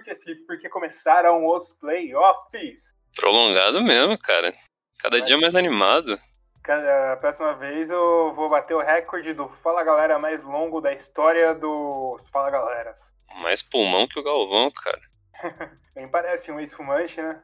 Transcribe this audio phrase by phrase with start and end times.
[0.00, 0.46] por que, Felipe?
[0.46, 2.82] Porque começaram os playoffs.
[3.14, 4.52] Prolongado mesmo, cara.
[4.98, 6.18] Cada Mas, dia mais animado.
[7.12, 11.54] A próxima vez eu vou bater o recorde do Fala Galera mais longo da história
[11.54, 13.12] dos Fala Galeras.
[13.42, 15.00] Mais pulmão que o Galvão, cara.
[15.96, 17.42] Nem parece um ex-fumante, né?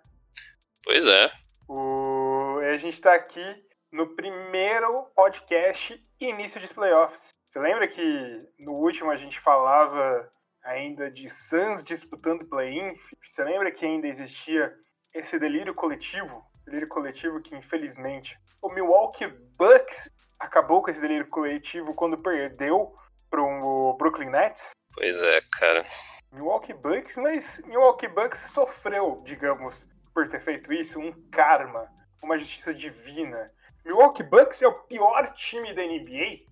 [0.85, 1.31] Pois é.
[1.69, 2.61] O...
[2.73, 3.45] A gente tá aqui
[3.91, 7.29] no primeiro podcast início de playoffs.
[7.49, 10.31] Você lembra que no último a gente falava
[10.67, 12.99] ainda de Suns disputando play-in?
[13.23, 14.75] Você lembra que ainda existia
[15.15, 16.45] esse delírio coletivo?
[16.65, 22.95] Delírio coletivo que, infelizmente, o Milwaukee Bucks acabou com esse delírio coletivo quando perdeu
[23.31, 24.71] para o Brooklyn Nets?
[24.93, 25.85] Pois é, cara.
[26.33, 31.89] Milwaukee Bucks, mas Milwaukee Bucks sofreu, digamos, por ter feito isso, um karma,
[32.23, 33.51] uma justiça divina.
[33.85, 36.45] Milwaukee Bucks é o pior time da NBA?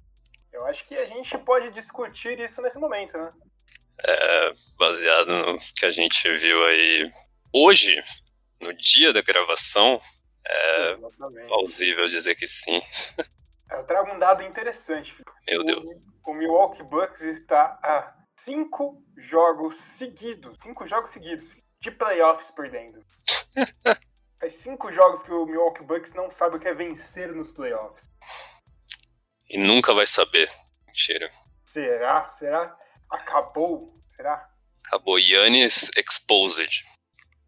[0.53, 3.33] Eu acho que a gente pode discutir isso nesse momento, né?
[4.03, 7.11] É, baseado no que a gente viu aí
[7.53, 8.03] hoje,
[8.61, 10.01] no dia da gravação,
[10.47, 11.47] é Exatamente.
[11.47, 12.83] plausível dizer que sim.
[13.71, 15.13] Eu trago um dado interessante.
[15.13, 15.25] Filho.
[15.49, 15.91] Meu o, Deus.
[16.27, 21.49] O Milwaukee Bucks está a cinco jogos seguidos, cinco jogos seguidos
[21.81, 23.05] de playoffs perdendo.
[24.41, 28.11] Faz cinco jogos que o Milwaukee Bucks não sabe o que é vencer nos playoffs.
[29.49, 30.51] E nunca vai saber.
[30.87, 31.31] Mentira.
[31.67, 32.29] Será?
[32.29, 32.77] Será?
[33.11, 33.95] Acabou?
[34.17, 34.51] Será?
[34.87, 35.19] Acabou.
[35.19, 36.85] Yannis Exposed.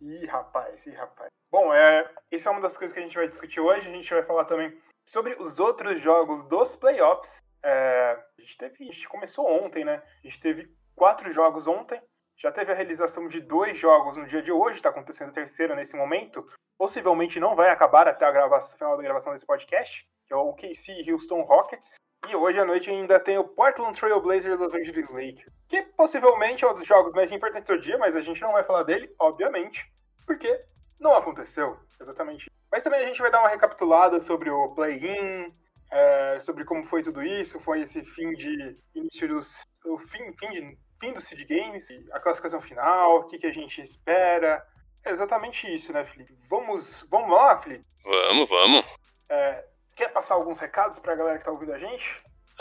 [0.01, 1.29] Ih, rapaz, ih, rapaz.
[1.51, 3.89] Bom, é, essa é uma das coisas que a gente vai discutir hoje.
[3.89, 4.77] A gente vai falar também
[5.09, 7.39] sobre os outros jogos dos playoffs.
[7.63, 10.03] É, a, gente teve, a gente começou ontem, né?
[10.23, 12.01] A gente teve quatro jogos ontem.
[12.37, 15.75] Já teve a realização de dois jogos no dia de hoje, está acontecendo o terceiro
[15.75, 16.47] nesse momento
[16.79, 20.53] possivelmente não vai acabar até a gravação, final da gravação desse podcast, que é o
[20.55, 21.95] KC Houston Rockets.
[22.29, 26.65] E hoje à noite ainda tem o Portland Trail Blazers Los Angeles Lakers, que possivelmente
[26.65, 29.15] é um dos jogos mais importantes do dia, mas a gente não vai falar dele,
[29.19, 29.89] obviamente,
[30.27, 30.61] porque
[30.99, 32.51] não aconteceu exatamente.
[32.71, 35.53] Mas também a gente vai dar uma recapitulada sobre o play-in,
[35.91, 40.51] é, sobre como foi tudo isso, foi esse fim de início dos o fim, fim,
[40.51, 44.67] de, fim do seed games, a classificação final, o que, que a gente espera,
[45.05, 46.37] é exatamente isso, né, Felipe?
[46.51, 47.85] Vamos, vamos lá, Felipe?
[48.03, 48.97] Vamos, vamos.
[49.29, 49.65] É,
[49.97, 52.05] quer passar alguns recados pra galera que tá ouvindo a gente?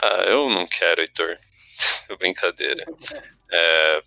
[0.02, 1.38] Ah, eu não quero, Heitor.
[2.18, 2.84] Brincadeira.
[3.52, 4.04] É,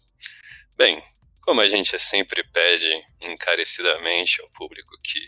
[0.76, 1.02] bem,
[1.42, 2.90] como a gente sempre pede
[3.20, 5.20] encarecidamente ao público que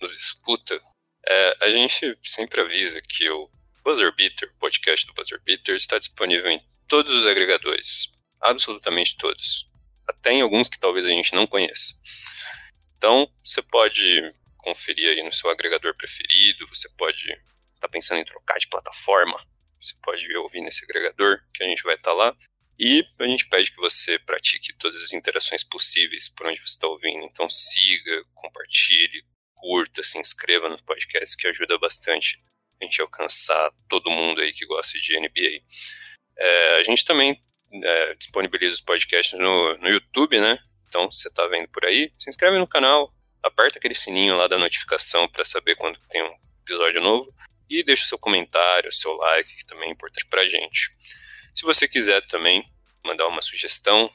[0.00, 0.80] nos escuta,
[1.26, 3.50] é, a gente sempre avisa que o
[3.84, 8.10] Buzzer Beater, o podcast do Buzzer Beater, está disponível em todos os agregadores.
[8.40, 9.70] Absolutamente todos.
[10.08, 11.94] Até em alguns que talvez a gente não conheça.
[12.96, 14.22] Então, você pode
[14.62, 17.42] conferir aí no seu agregador preferido, você pode estar
[17.80, 19.36] tá pensando em trocar de plataforma,
[19.78, 22.36] você pode ouvir nesse agregador, que a gente vai estar tá lá.
[22.78, 26.88] E a gente pede que você pratique todas as interações possíveis por onde você está
[26.88, 27.24] ouvindo.
[27.24, 29.24] Então siga, compartilhe,
[29.54, 32.42] curta, se inscreva no podcast, que ajuda bastante
[32.80, 35.62] a gente alcançar todo mundo aí que gosta de NBA.
[36.38, 37.36] É, a gente também
[37.72, 40.58] é, disponibiliza os podcasts no, no YouTube, né?
[40.88, 44.46] Então, se você está vendo por aí, se inscreve no canal, aperta aquele sininho lá
[44.46, 47.32] da notificação para saber quando tem um episódio novo
[47.68, 50.90] e deixa o seu comentário, o seu like, que também é importante para a gente.
[51.54, 52.64] Se você quiser também
[53.04, 54.10] mandar uma sugestão,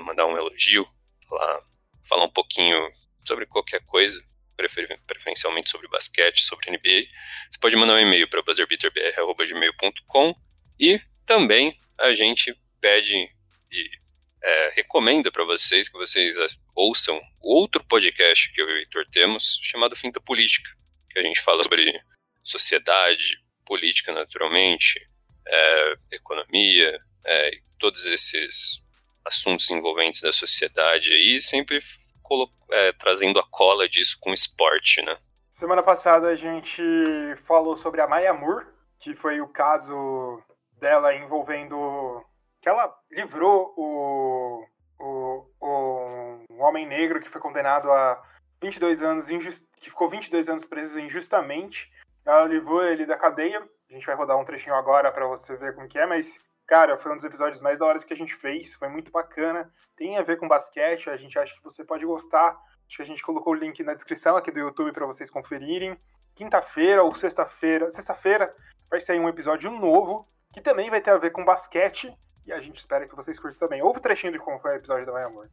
[0.00, 0.86] mandar um elogio,
[1.28, 1.60] falar,
[2.08, 2.88] falar um pouquinho
[3.26, 4.22] sobre qualquer coisa,
[4.56, 7.08] prefer, preferencialmente sobre basquete, sobre NBA,
[7.50, 10.34] você pode mandar um e-mail para buzzerbeaterbr.gmail.com
[10.78, 13.16] e também a gente pede
[13.70, 13.90] e
[14.42, 16.36] é, recomenda para vocês que vocês
[16.74, 20.70] ouçam outro podcast que eu e o Heitor temos, chamado Finta Política,
[21.10, 22.00] que a gente fala sobre
[22.42, 25.00] sociedade, política naturalmente,
[25.46, 28.82] é, economia, é, todos esses
[29.24, 31.78] assuntos envolventes da sociedade aí, sempre
[32.70, 35.16] é, trazendo a cola disso com esporte, né?
[35.50, 36.82] Semana passada a gente
[37.46, 38.66] falou sobre a Maya Moore,
[38.98, 40.42] que foi o caso
[40.80, 42.24] dela envolvendo
[42.60, 44.64] que ela livrou o,
[46.54, 48.22] um homem negro que foi condenado a
[48.62, 49.26] 22 anos,
[49.80, 51.90] que ficou 22 anos preso injustamente.
[52.24, 53.60] Ela livrou ele da cadeia.
[53.90, 56.96] A gente vai rodar um trechinho agora para você ver como que é, mas cara,
[56.96, 59.70] foi um dos episódios mais da hora que a gente fez, foi muito bacana.
[59.96, 62.58] Tem a ver com basquete, a gente acha que você pode gostar.
[62.86, 65.98] Acho que a gente colocou o link na descrição aqui do YouTube para vocês conferirem.
[66.34, 68.54] Quinta-feira ou sexta-feira, sexta-feira
[68.90, 72.12] vai sair um episódio novo que também vai ter a ver com basquete
[72.46, 73.82] e a gente espera que vocês curtam também.
[73.82, 75.48] Ouve o trechinho de como foi o episódio da Vai Amor.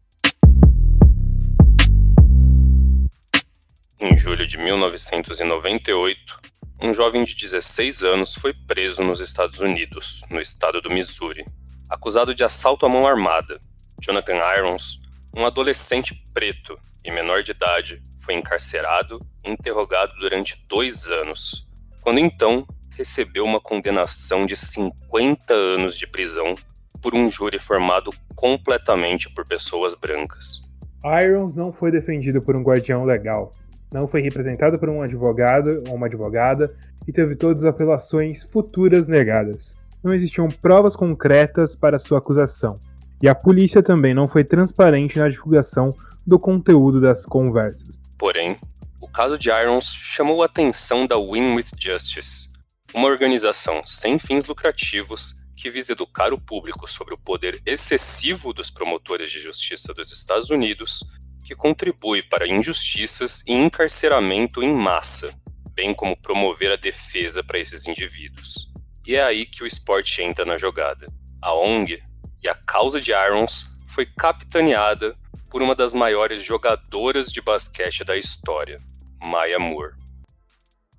[4.04, 6.36] Em julho de 1998,
[6.82, 11.46] um jovem de 16 anos foi preso nos Estados Unidos, no estado do Missouri,
[11.88, 13.62] acusado de assalto à mão armada.
[14.02, 15.00] Jonathan Irons,
[15.38, 21.68] um adolescente preto e menor de idade, foi encarcerado e interrogado durante dois anos,
[22.02, 22.66] quando então
[22.98, 26.56] recebeu uma condenação de 50 anos de prisão
[27.00, 30.64] por um júri formado completamente por pessoas brancas.
[31.06, 33.52] Irons não foi defendido por um guardião legal,
[33.94, 36.74] não foi representado por um advogado ou uma advogada
[37.08, 39.76] e teve todas as apelações futuras negadas.
[40.04, 42.80] Não existiam provas concretas para sua acusação,
[43.22, 45.90] e a polícia também não foi transparente na divulgação
[46.26, 48.00] do conteúdo das conversas.
[48.18, 48.58] Porém,
[49.00, 52.50] o caso de Irons chamou a atenção da Win with Justice,
[52.94, 58.72] uma organização sem fins lucrativos que visa educar o público sobre o poder excessivo dos
[58.72, 61.04] promotores de justiça dos Estados Unidos
[61.52, 65.34] que contribui para injustiças e encarceramento em massa,
[65.74, 68.72] bem como promover a defesa para esses indivíduos.
[69.06, 71.08] E é aí que o esporte entra na jogada.
[71.42, 72.02] A ONG
[72.42, 75.14] e a causa de Irons foi capitaneada
[75.50, 78.82] por uma das maiores jogadoras de basquete da história,
[79.22, 79.96] Maya Moore.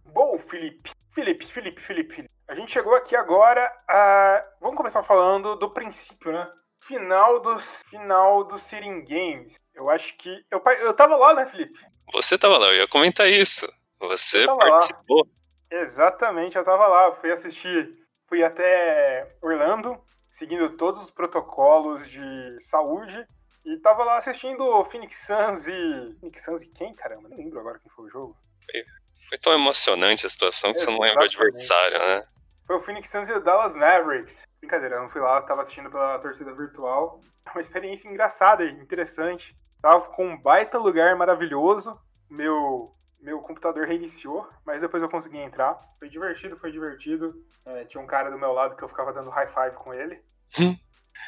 [0.04, 4.44] Bom, Felipe, Felipe, Felipe, Felipe, a gente chegou aqui agora a.
[4.60, 6.46] Vamos começar falando do princípio, né?
[6.87, 9.56] Final do final do Sirin Games.
[9.75, 10.44] Eu acho que.
[10.50, 11.79] Eu, eu tava lá, né, Felipe?
[12.12, 13.67] Você tava lá, eu ia comentar isso.
[14.00, 15.26] Você participou.
[15.70, 15.81] Lá.
[15.81, 17.12] Exatamente, eu tava lá.
[17.12, 17.90] Fui assistir.
[18.29, 19.99] Fui até Orlando,
[20.31, 23.26] seguindo todos os protocolos de saúde.
[23.64, 26.17] E tava lá assistindo Phoenix Suns e.
[26.19, 27.28] Phoenix Suns e quem, caramba?
[27.28, 28.37] Não lembro agora quem foi o jogo.
[28.64, 28.85] Foi,
[29.28, 32.25] foi tão emocionante a situação que você não lembra o adversário, né?
[32.67, 34.44] Foi o Phoenix Suns e o Dallas Mavericks.
[34.62, 37.20] Brincadeira, eu não fui lá, eu tava assistindo pela torcida virtual.
[37.44, 39.56] É uma experiência engraçada e interessante.
[39.82, 41.99] Tava com um baita lugar maravilhoso.
[42.31, 45.81] Meu, meu computador reiniciou, mas depois eu consegui entrar.
[45.99, 47.35] Foi divertido, foi divertido.
[47.67, 50.23] É, tinha um cara do meu lado que eu ficava dando high five com ele.
[50.61, 50.76] Hum.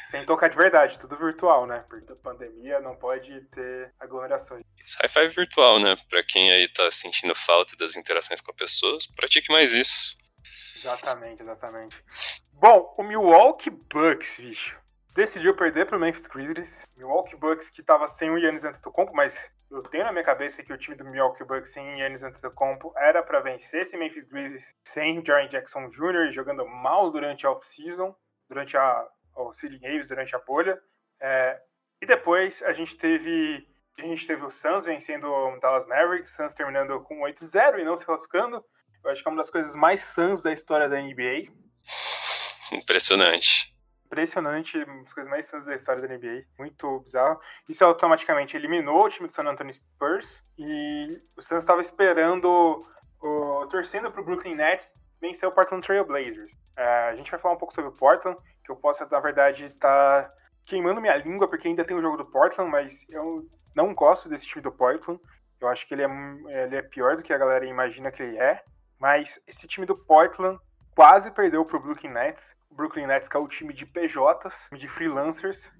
[0.09, 1.83] Sem tocar de verdade, tudo virtual, né?
[1.89, 4.63] Porque a pandemia não pode ter aglomerações.
[4.81, 5.97] Isso, high five virtual, né?
[6.09, 10.17] Pra quem aí tá sentindo falta das interações com pessoas, pratique mais isso.
[10.85, 12.03] Exatamente, exatamente.
[12.53, 14.79] Bom, o Milwaukee Bucks, bicho,
[15.13, 16.87] decidiu perder pro Memphis Grizzlies.
[16.95, 20.71] Milwaukee Bucks que tava sem o Yannis Antetokounmpo, mas eu tenho na minha cabeça que
[20.71, 25.25] o time do Milwaukee Bucks sem Yannis Antetokounmpo era para vencer esse Memphis Grizzlies sem
[25.25, 26.31] Jaren Jackson Jr.
[26.31, 28.15] jogando mal durante a off-season,
[28.47, 30.79] durante a o City Games, durante a bolha.
[31.19, 31.59] É,
[32.01, 33.67] e depois a gente teve
[33.97, 37.97] a gente teve o Suns vencendo o Dallas Mavericks, Suns terminando com 8-0 e não
[37.97, 38.63] se classificando.
[39.05, 41.43] Eu acho que é uma das coisas mais sãs da história da NBA.
[42.73, 43.71] Impressionante.
[44.07, 46.45] Impressionante, uma das coisas mais sãs da história da NBA.
[46.57, 47.39] Muito bizarro.
[47.69, 50.43] Isso automaticamente eliminou o time do San Antonio Spurs.
[50.57, 52.83] E o Suns estava esperando,
[53.21, 54.89] o, torcendo para o Brooklyn Nets
[55.21, 56.57] vencer o Portland Trail Blazers.
[56.75, 59.65] É, a gente vai falar um pouco sobre o Portland, que eu posso, na verdade,
[59.65, 60.33] estar tá
[60.65, 64.47] queimando minha língua, porque ainda tem o jogo do Portland, mas eu não gosto desse
[64.47, 65.21] time do Portland.
[65.61, 68.37] Eu acho que ele é, ele é pior do que a galera imagina que ele
[68.39, 68.63] é.
[68.99, 70.59] Mas esse time do Portland
[70.95, 72.55] quase perdeu para o Brooklyn Nets.
[72.69, 75.71] O Brooklyn Nets que é o time de PJs, de freelancers,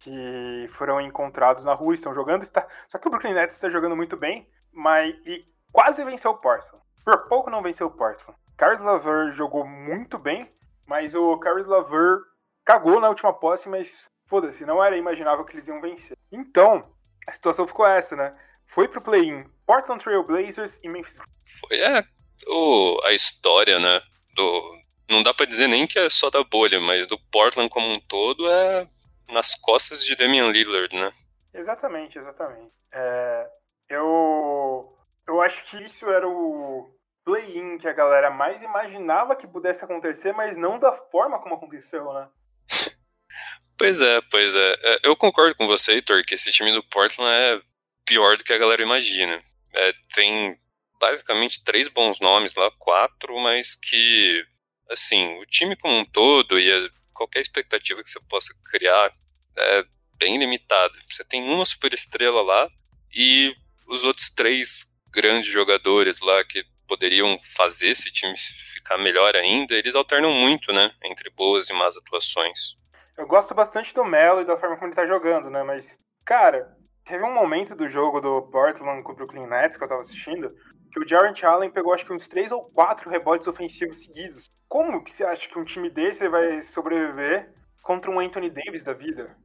[0.00, 2.42] que foram encontrados na rua, estão jogando.
[2.42, 2.66] Está...
[2.88, 6.84] Só que o Brooklyn Nets está jogando muito bem, mas e quase venceu o Portland.
[7.04, 8.38] Por pouco não venceu o Portland.
[8.56, 10.50] Caris Laver jogou muito bem,
[10.86, 12.20] mas o Caris Laver
[12.64, 16.16] cagou na última posse, mas foda-se, não era imaginável que eles iam vencer.
[16.32, 16.90] Então,
[17.26, 18.36] a situação ficou essa, né?
[18.66, 21.20] Foi pro play-in Portland Trail Blazers e Memphis.
[21.60, 22.02] Foi, é,
[22.46, 24.02] o, a história, né?
[24.34, 24.76] Do,
[25.08, 28.00] não dá para dizer nem que é só da bolha, mas do Portland como um
[28.00, 28.88] todo é
[29.28, 31.12] nas costas de Damian Lillard, né?
[31.52, 32.70] Exatamente, exatamente.
[32.92, 33.46] É,
[33.88, 36.90] eu, eu acho que isso era o
[37.24, 42.12] play-in que a galera mais imaginava que pudesse acontecer, mas não da forma como aconteceu,
[42.12, 42.28] né?
[43.76, 44.76] pois é, pois é.
[44.80, 44.98] é.
[45.02, 47.60] Eu concordo com você, Heitor, que esse time do Portland é
[48.04, 49.42] pior do que a galera imagina.
[49.74, 50.58] É, tem
[51.00, 54.44] basicamente três bons nomes lá, quatro, mas que,
[54.90, 59.12] assim, o time como um todo e a, qualquer expectativa que você possa criar
[59.56, 59.84] é
[60.18, 60.94] bem limitada.
[61.08, 62.68] Você tem uma superestrela lá
[63.14, 63.54] e
[63.86, 69.94] os outros três grandes jogadores lá que poderiam fazer esse time ficar melhor ainda, eles
[69.94, 72.74] alternam muito, né, entre boas e más atuações.
[73.16, 75.88] Eu gosto bastante do Melo e da forma como ele tá jogando, né, mas,
[76.24, 80.02] cara, teve um momento do jogo do Portland com o Brooklyn Nets que eu tava
[80.02, 80.52] assistindo,
[80.96, 84.50] que o Jarrett Allen pegou acho que uns três ou quatro rebotes ofensivos seguidos.
[84.66, 88.94] Como que você acha que um time desse vai sobreviver contra um Anthony Davis da
[88.94, 89.36] vida?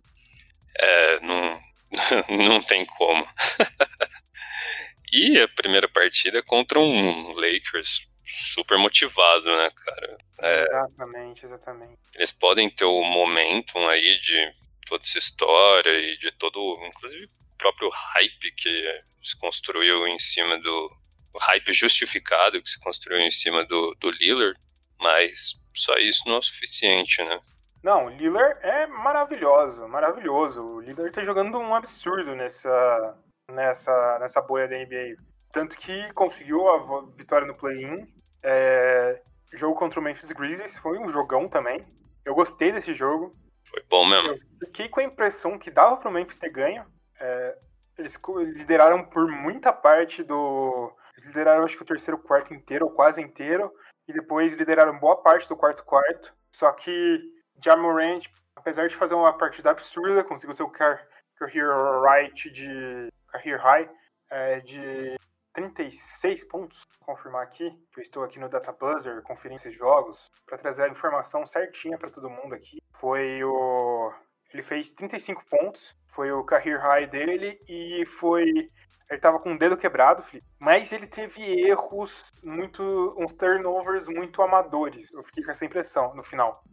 [0.79, 1.59] É, não,
[2.47, 3.27] não tem como.
[5.11, 10.17] e a primeira partida é contra um Lakers super motivado, né, cara?
[10.39, 11.99] É, exatamente, exatamente.
[12.15, 14.53] Eles podem ter o momentum aí de
[14.87, 20.57] toda essa história e de todo, inclusive, o próprio hype que se construiu em cima
[20.57, 21.00] do.
[21.33, 24.59] O hype justificado que se construiu em cima do, do Lillard,
[24.99, 27.39] mas só isso não é suficiente, né?
[27.83, 30.61] Não, o Lillard é maravilhoso, maravilhoso.
[30.61, 33.17] O Lillard tá jogando um absurdo nessa,
[33.49, 35.15] nessa, nessa bolha da NBA.
[35.51, 38.07] Tanto que conseguiu a vitória no play-in.
[38.43, 39.21] É,
[39.53, 41.85] jogo contra o Memphis Grizzlies foi um jogão também.
[42.23, 43.35] Eu gostei desse jogo.
[43.67, 44.29] Foi bom mesmo.
[44.29, 46.85] Eu fiquei com a impressão que dava pro Memphis ter ganho.
[47.19, 47.57] É,
[47.97, 48.19] eles
[48.55, 50.91] lideraram por muita parte do.
[51.21, 53.71] Eles lideraram acho que o terceiro quarto inteiro, ou quase inteiro.
[54.07, 56.33] E depois lideraram boa parte do quarto quarto.
[56.51, 57.21] Só que
[57.63, 58.23] Jamorant,
[58.55, 61.69] apesar de fazer uma partida absurda, conseguiu seu career
[62.01, 63.09] right de.
[63.27, 63.89] career high
[64.29, 65.15] é, de
[65.53, 70.29] 36 pontos, vou confirmar aqui, que eu estou aqui no Data Buzzer conferindo esses jogos,
[70.45, 72.81] para trazer a informação certinha para todo mundo aqui.
[72.93, 74.11] Foi o.
[74.53, 78.69] Ele fez 35 pontos, foi o career high dele e foi.
[79.11, 82.81] Ele estava com o dedo quebrado, Felipe, mas ele teve erros muito.
[83.19, 85.11] uns turnovers muito amadores.
[85.11, 86.63] Eu fiquei com essa impressão no final.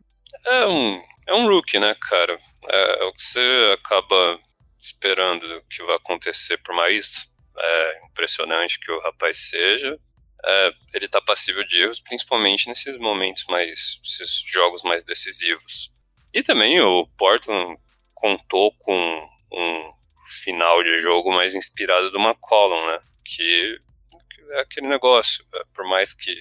[0.47, 2.39] É um, é um rookie, né, cara?
[2.71, 4.39] É, é o que você acaba
[4.79, 7.29] esperando que vai acontecer, por mais
[7.59, 9.99] é, impressionante que o rapaz seja,
[10.45, 15.93] é, ele está passível de erros, principalmente nesses momentos mais, esses jogos mais decisivos.
[16.33, 17.77] E também o Portland
[18.15, 19.98] contou com um
[20.29, 23.01] final de jogo mais inspirado do McCollum, né?
[23.25, 23.81] Que,
[24.51, 26.33] é aquele negócio, é, por mais que,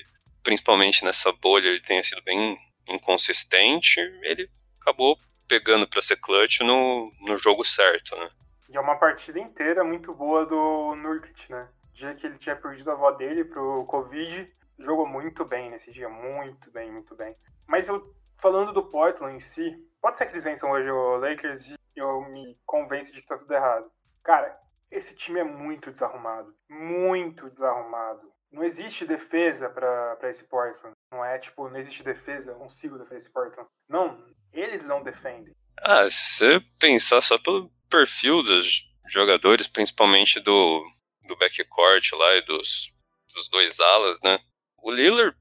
[0.43, 4.49] principalmente nessa bolha, ele tenha sido bem inconsistente, ele
[4.81, 5.17] acabou
[5.47, 8.29] pegando para ser clutch no, no jogo certo, né?
[8.69, 11.67] E é uma partida inteira muito boa do Nurkic, né?
[11.93, 16.09] Dia que ele tinha perdido a avó dele pro Covid, jogou muito bem nesse dia,
[16.09, 17.35] muito bem, muito bem.
[17.65, 21.69] Mas eu, falando do Portland em si, pode ser que eles vençam hoje o Lakers
[21.69, 23.91] e eu me convenço de que tá tudo errado.
[24.23, 24.57] Cara,
[24.91, 28.21] esse time é muito desarrumado, muito desarrumado.
[28.51, 30.95] Não existe defesa para esse Portland.
[31.11, 33.69] Não é tipo, não existe defesa, eu consigo defender esse Portland.
[33.89, 35.53] Não, eles não defendem.
[35.79, 40.83] Ah, se você pensar só pelo perfil dos jogadores, principalmente do,
[41.27, 42.93] do backcourt lá e dos,
[43.33, 44.39] dos dois alas, né?
[44.81, 45.37] O Lillard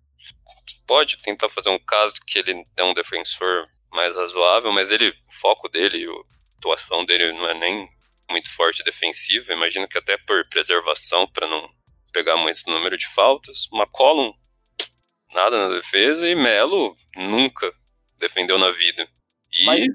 [0.86, 5.32] pode tentar fazer um caso que ele é um defensor mais razoável, mas ele, o
[5.40, 7.88] foco dele, a atuação dele não é nem
[8.30, 9.52] muito forte defensiva.
[9.52, 11.68] Imagino que até por preservação, para não
[12.12, 13.68] pegar muito número de faltas.
[13.72, 14.32] McCollum,
[15.32, 17.72] nada na defesa, e Melo nunca
[18.20, 19.08] defendeu na vida.
[19.52, 19.64] E...
[19.66, 19.86] Mas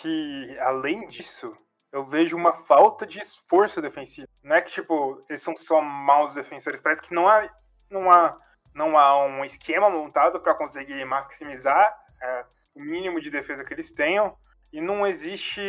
[0.00, 1.52] que, além disso,
[1.92, 4.28] eu vejo uma falta de esforço defensivo.
[4.42, 6.80] Não é que, tipo, eles são só maus defensores.
[6.80, 7.48] Parece que não há,
[7.90, 8.38] não há,
[8.74, 13.90] não há um esquema montado para conseguir maximizar é, o mínimo de defesa que eles
[13.92, 14.36] tenham.
[14.72, 15.60] E não existe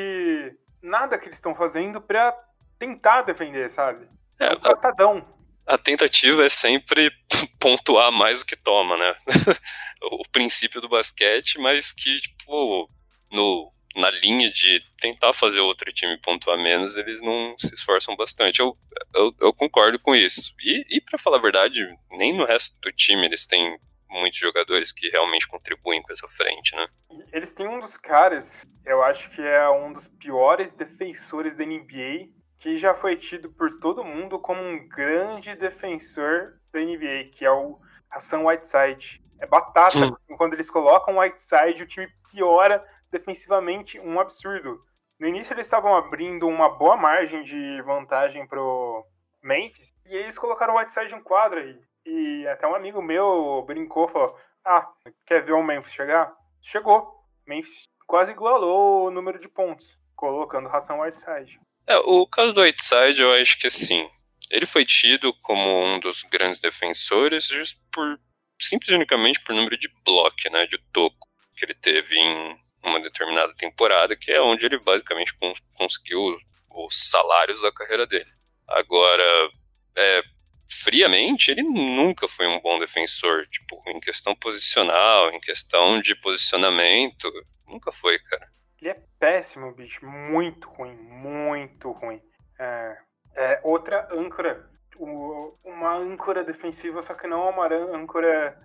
[0.81, 2.35] nada que eles estão fazendo para
[2.77, 4.07] tentar defender, sabe?
[4.39, 5.27] É, é um catadão.
[5.65, 7.11] A, a tentativa é sempre
[7.59, 9.15] pontuar mais do que toma, né?
[10.03, 12.89] o princípio do basquete, mas que, tipo,
[13.31, 18.59] no na linha de tentar fazer outro time pontuar menos, eles não se esforçam bastante.
[18.59, 18.77] Eu,
[19.13, 20.53] eu, eu concordo com isso.
[20.61, 23.77] E, e para falar a verdade, nem no resto do time eles têm
[24.11, 26.87] muitos jogadores que realmente contribuem com essa frente, né?
[27.31, 28.51] Eles têm um dos caras,
[28.85, 33.79] eu acho que é um dos piores defensores da NBA, que já foi tido por
[33.79, 39.21] todo mundo como um grande defensor da NBA, que é o Hassan Whiteside.
[39.39, 40.37] É batata, hum.
[40.37, 44.79] quando eles colocam o Whiteside, o time piora defensivamente um absurdo.
[45.19, 49.05] No início eles estavam abrindo uma boa margem de vantagem pro
[49.41, 51.79] Memphis e eles colocaram o Whiteside em quadra aí.
[52.05, 54.87] E até um amigo meu brincou, falou: Ah,
[55.25, 56.33] quer ver o Memphis chegar?
[56.61, 57.21] Chegou.
[57.47, 61.59] Memphis quase igualou o número de pontos, colocando ração Whiteside.
[61.87, 64.09] É, o caso do Whiteside, eu acho que assim,
[64.49, 68.19] ele foi tido como um dos grandes defensores just por
[68.61, 71.27] simples e unicamente por número de bloco, né, de toco
[71.57, 75.35] que ele teve em uma determinada temporada, que é onde ele basicamente
[75.77, 76.37] conseguiu
[76.69, 78.29] os salários da carreira dele.
[78.67, 79.49] Agora,
[79.95, 80.23] é,
[80.71, 87.29] friamente, ele nunca foi um bom defensor, tipo, em questão posicional, em questão de posicionamento,
[87.67, 88.47] nunca foi, cara.
[88.79, 92.21] Ele é péssimo, bicho, muito ruim, muito ruim.
[92.59, 92.97] É,
[93.35, 98.57] é outra âncora, uma âncora defensiva, só que não uma âncora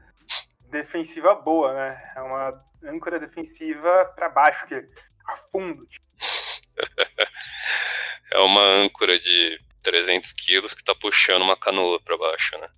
[0.70, 2.12] defensiva boa, né?
[2.16, 5.86] É uma âncora defensiva para baixo, que a fundo.
[5.86, 6.06] Tipo.
[8.32, 12.68] é uma âncora de 300 quilos que tá puxando uma canoa para baixo, né?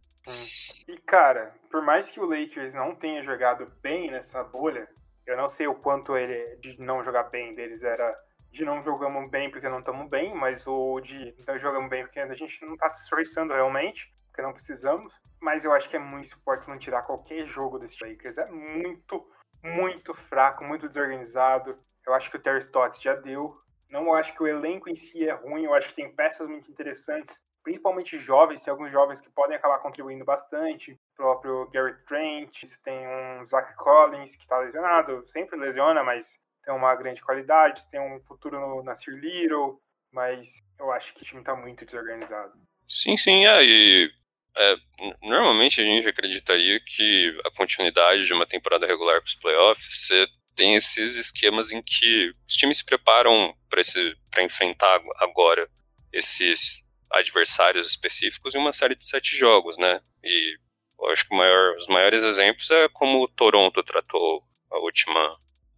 [0.87, 4.87] E, cara, por mais que o Lakers não tenha jogado bem nessa bolha,
[5.27, 8.15] eu não sei o quanto ele de não jogar bem deles era
[8.51, 12.21] de não jogamos bem porque não estamos bem, mas o de não jogamos bem porque
[12.21, 15.13] a gente não está se esforçando realmente, porque não precisamos.
[15.41, 18.37] Mas eu acho que é muito suporte não tirar qualquer jogo desse Lakers.
[18.37, 19.27] É muito,
[19.63, 21.79] muito fraco, muito desorganizado.
[22.07, 23.57] Eu acho que o Terry Stotts já deu.
[23.91, 26.71] Não acho que o elenco em si é ruim, eu acho que tem peças muito
[26.71, 30.93] interessantes, principalmente jovens, tem alguns jovens que podem acabar contribuindo bastante.
[30.93, 36.39] O próprio Gary Trent, você tem um Zach Collins que está lesionado, sempre lesiona, mas
[36.65, 39.81] tem uma grande qualidade, tem um futuro no Nasir Little,
[40.13, 42.53] mas eu acho que o time está muito desorganizado.
[42.87, 44.11] Sim, sim, é, e
[44.57, 44.77] é,
[45.23, 50.27] normalmente a gente acreditaria que a continuidade de uma temporada regular para os playoffs você
[50.59, 55.71] tem esses esquemas em que os times se preparam para enfrentar agora
[56.13, 60.01] esses adversários específicos em uma série de sete jogos, né?
[60.25, 60.59] E
[60.99, 65.21] eu acho que maior, os maiores exemplos é como o Toronto tratou a última,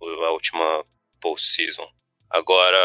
[0.00, 0.86] a última
[1.20, 1.86] postseason.
[2.30, 2.78] Agora,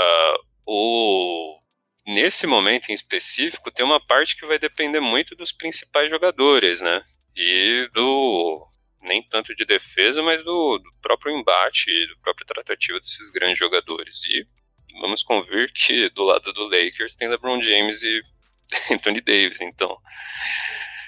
[0.66, 1.58] o
[2.06, 7.02] nesse momento em específico, tem uma parte que vai depender muito dos principais jogadores, né?
[7.38, 8.68] E do
[9.06, 14.24] nem tanto de defesa, mas do, do próprio embate, do próprio tratativo desses grandes jogadores.
[14.26, 14.46] E
[15.00, 18.22] vamos convir que do lado do Lakers tem LeBron James e
[18.92, 19.62] Anthony Davis.
[19.62, 19.98] Então,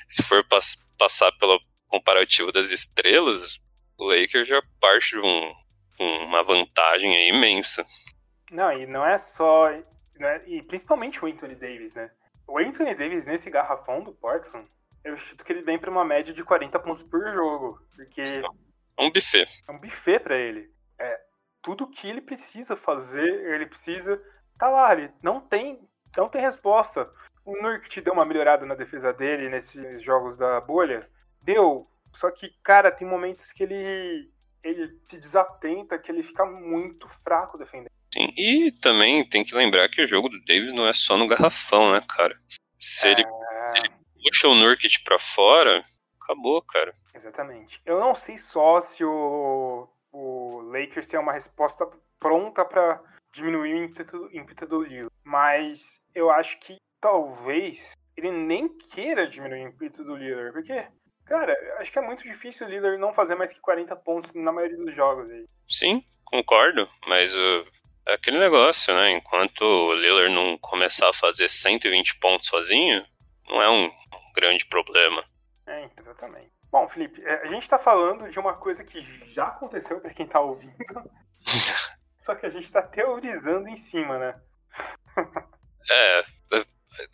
[0.07, 3.59] se for pass passar pelo comparativo das estrelas,
[3.97, 5.53] o Lakers já parte de um,
[5.99, 7.85] uma vantagem imensa.
[8.51, 9.69] Não, e não é só.
[10.15, 12.09] Né, e principalmente o Anthony Davis, né?
[12.47, 14.67] O Anthony Davis nesse garrafão do Portland
[15.03, 17.79] eu chuto que ele vem para uma média de 40 pontos por jogo.
[17.95, 18.21] Porque.
[18.21, 19.47] É um buffet.
[19.67, 20.69] É um buffet para ele.
[20.99, 21.19] É,
[21.61, 24.21] tudo que ele precisa fazer, ele precisa.
[24.57, 25.79] Tá lá, ele não tem,
[26.15, 27.09] não tem resposta.
[27.45, 31.07] O Nurk deu uma melhorada na defesa dele nesses jogos da bolha.
[31.41, 31.87] Deu.
[32.13, 34.31] Só que, cara, tem momentos que ele.
[34.63, 37.91] Ele se desatenta, que ele fica muito fraco defendendo.
[38.13, 41.27] Sim, e também tem que lembrar que o jogo do Davis não é só no
[41.27, 42.35] garrafão, né, cara?
[42.77, 43.11] Se, é...
[43.11, 43.23] ele,
[43.67, 43.89] se ele
[44.27, 45.83] puxa o Nurkic pra fora,
[46.21, 46.91] acabou, cara.
[47.13, 47.81] Exatamente.
[47.85, 51.87] Eu não sei só se o, o Lakers tem uma resposta
[52.19, 53.01] pronta para
[53.33, 59.65] diminuir o ímpeto, ímpeto do Lillard, mas eu acho que talvez ele nem queira diminuir
[59.65, 60.87] o ímpeto do Lillard, porque,
[61.25, 64.51] cara, acho que é muito difícil o Lillard não fazer mais que 40 pontos na
[64.51, 65.45] maioria dos jogos aí.
[65.67, 67.67] Sim, concordo, mas uh,
[68.07, 69.11] é aquele negócio, né?
[69.11, 73.03] Enquanto o Lillard não começar a fazer 120 pontos sozinho,
[73.47, 73.91] não é um
[74.39, 75.23] grande problema.
[75.65, 76.51] É, exatamente.
[76.71, 79.01] Bom, Felipe, é, a gente está falando de uma coisa que
[79.33, 80.75] já aconteceu para quem está ouvindo,
[82.21, 84.41] só que a gente está teorizando em cima, né?
[85.89, 86.21] é,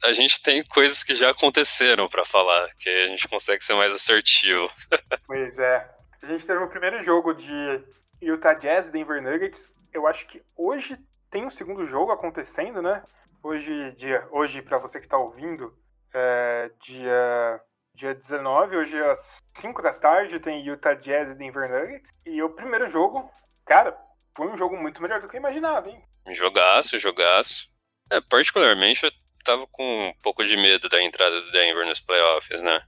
[0.04, 3.94] a gente tem coisas que já aconteceram para falar, que a gente consegue ser mais
[3.94, 4.70] assertivo.
[5.26, 5.90] pois é.
[6.22, 7.84] A gente teve o primeiro jogo de
[8.22, 9.70] Utah Jazz Denver Nuggets.
[9.92, 10.98] Eu acho que hoje
[11.30, 13.04] tem um segundo jogo acontecendo, né?
[13.42, 15.78] Hoje, dia, hoje para você que está ouvindo,
[16.14, 17.62] é, dia,
[17.96, 22.12] dia 19, hoje às 5 da tarde, tem Utah Jazz e Denver Nuggets.
[22.26, 23.30] E o primeiro jogo,
[23.66, 23.98] cara,
[24.36, 26.04] foi um jogo muito melhor do que eu imaginava, hein?
[26.30, 27.70] Jogaço, jogaço.
[28.12, 29.12] É, particularmente, eu
[29.44, 32.82] tava com um pouco de medo da entrada do Denver nos playoffs, né?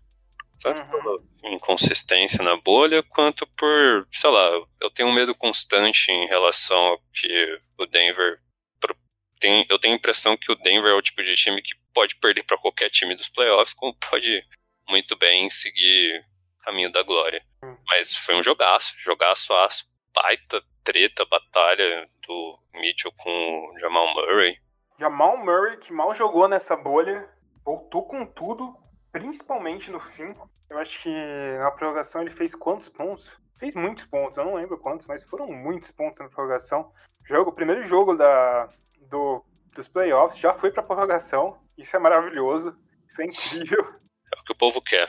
[0.62, 0.90] Tanto uhum.
[0.90, 6.78] pela inconsistência na bolha, quanto por, sei lá, eu tenho um medo constante em relação
[6.78, 8.40] ao que o Denver.
[9.40, 12.16] Tem, eu tenho a impressão que o Denver é o tipo de time que pode
[12.16, 14.44] perder para qualquer time dos playoffs, como pode
[14.88, 16.24] muito bem seguir
[16.64, 17.44] caminho da glória.
[17.64, 17.76] Hum.
[17.88, 24.58] Mas foi um jogaço, jogaço aço, baita treta, batalha do Mitchell com o Jamal Murray.
[25.00, 27.28] Jamal Murray, que mal jogou nessa bolha,
[27.66, 28.76] voltou com tudo,
[29.12, 30.34] principalmente no fim.
[30.70, 31.10] Eu acho que
[31.58, 33.32] na prorrogação ele fez quantos pontos?
[33.60, 36.92] Fez muitos pontos, eu não lembro quantos, mas foram muitos pontos na prorrogação.
[37.26, 38.70] Jogo, o primeiro jogo da,
[39.10, 41.60] do, dos playoffs já foi pra prorrogação.
[41.78, 42.76] Isso é maravilhoso.
[43.08, 43.84] Isso é incrível.
[44.34, 45.08] É o que o povo quer.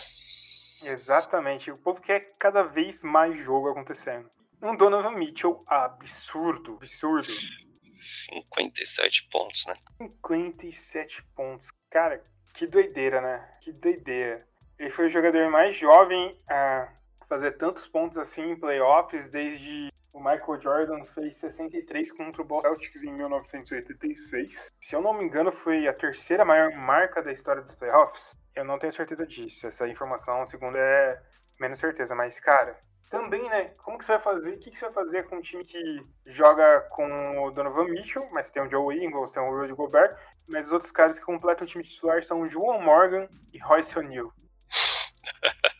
[0.85, 1.70] Exatamente.
[1.70, 4.28] O povo quer cada vez mais jogo acontecendo.
[4.62, 7.26] Um Donovan Mitchell absurdo, absurdo.
[7.26, 9.74] 57 pontos, né?
[9.98, 11.68] 57 pontos.
[11.90, 12.22] Cara,
[12.54, 13.59] que doideira, né?
[13.62, 14.46] Que doideira.
[14.78, 16.88] Ele foi o jogador mais jovem a
[17.29, 22.69] fazer tantos pontos assim em playoffs desde o Michael Jordan fez 63 contra o Boston
[22.69, 24.71] Celtics em 1986.
[24.81, 28.35] Se eu não me engano, foi a terceira maior marca da história dos playoffs.
[28.55, 29.67] Eu não tenho certeza disso.
[29.67, 31.21] Essa informação, segundo, é
[31.61, 32.15] menos certeza.
[32.15, 32.79] Mas, cara,
[33.11, 33.75] também, né?
[33.77, 34.55] Como que você vai fazer?
[34.55, 38.27] O que, que você vai fazer com um time que joga com o Donovan Mitchell,
[38.33, 40.17] mas tem o Joe Ingles, tem o Rudy Gobert,
[40.49, 43.99] mas os outros caras que completam o time titular são o João Morgan e Royce
[43.99, 44.33] O'Neal.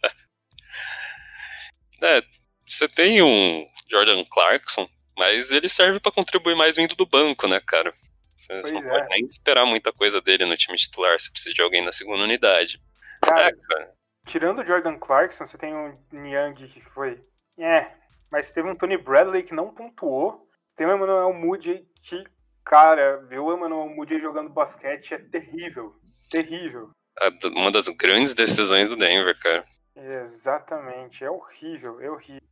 [2.03, 2.23] é,
[2.65, 7.61] você tem um Jordan Clarkson, mas ele serve para contribuir mais vindo do banco, né,
[7.61, 7.93] cara?
[8.37, 8.89] Você pois não é.
[8.89, 12.23] pode nem esperar muita coisa dele no time titular, você precisa de alguém na segunda
[12.23, 12.81] unidade.
[13.23, 13.93] Cara, é, cara.
[14.27, 17.21] tirando o Jordan Clarkson, você tem um Niang que foi.
[17.59, 17.91] É,
[18.31, 20.47] mas teve um Tony Bradley que não pontuou.
[20.77, 22.23] Tem o Emmanuel Moody que,
[22.65, 25.95] cara, ver o Emmanuel Moody jogando basquete é terrível.
[26.31, 26.91] Terrível.
[27.55, 29.65] Uma das grandes decisões do Denver, cara.
[29.97, 32.49] Exatamente, é horrível, é horrível.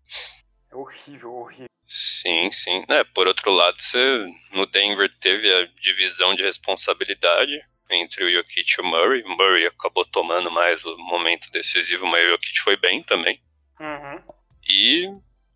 [0.71, 1.69] É horrível, horrível.
[1.85, 2.83] Sim, sim.
[2.89, 8.75] É, por outro lado, você no Denver teve a divisão de responsabilidade entre o Jokic
[8.79, 9.23] e o Murray.
[9.23, 13.39] O Murray acabou tomando mais o momento decisivo, mas o Jokic foi bem também.
[13.79, 14.23] Uhum.
[14.67, 15.07] E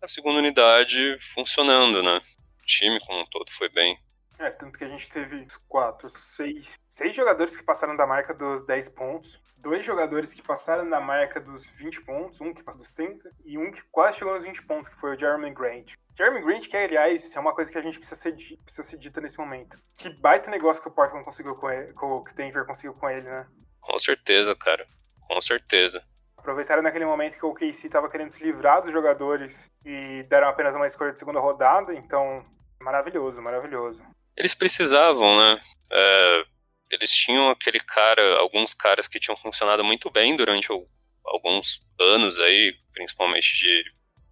[0.01, 2.21] a segunda unidade funcionando, né?
[2.61, 3.97] O time como um todo foi bem.
[4.37, 8.65] É, tanto que a gente teve quatro, seis, seis jogadores que passaram da marca dos
[8.65, 12.91] 10 pontos dois jogadores que passaram da marca dos 20 pontos, um que passou dos
[12.91, 15.93] 30 e um que quase chegou nos 20 pontos, que foi o Jeremy Grant.
[16.17, 19.21] Jeremy Grant, que aliás é uma coisa que a gente precisa ser, precisa ser dita
[19.21, 19.77] nesse momento.
[19.97, 23.29] Que baita negócio que o Portland conseguiu com ele, que o Denver conseguiu com ele,
[23.29, 23.47] né?
[23.81, 24.85] Com certeza, cara.
[25.27, 26.03] Com certeza.
[26.37, 30.73] Aproveitaram naquele momento que o KC estava querendo se livrar dos jogadores e deram apenas
[30.75, 32.45] uma escolha de segunda rodada, então
[32.81, 34.01] maravilhoso, maravilhoso.
[34.37, 35.59] Eles precisavam, né?
[35.91, 36.45] É
[36.89, 40.67] eles tinham aquele cara, alguns caras que tinham funcionado muito bem durante
[41.23, 43.83] alguns anos aí, principalmente de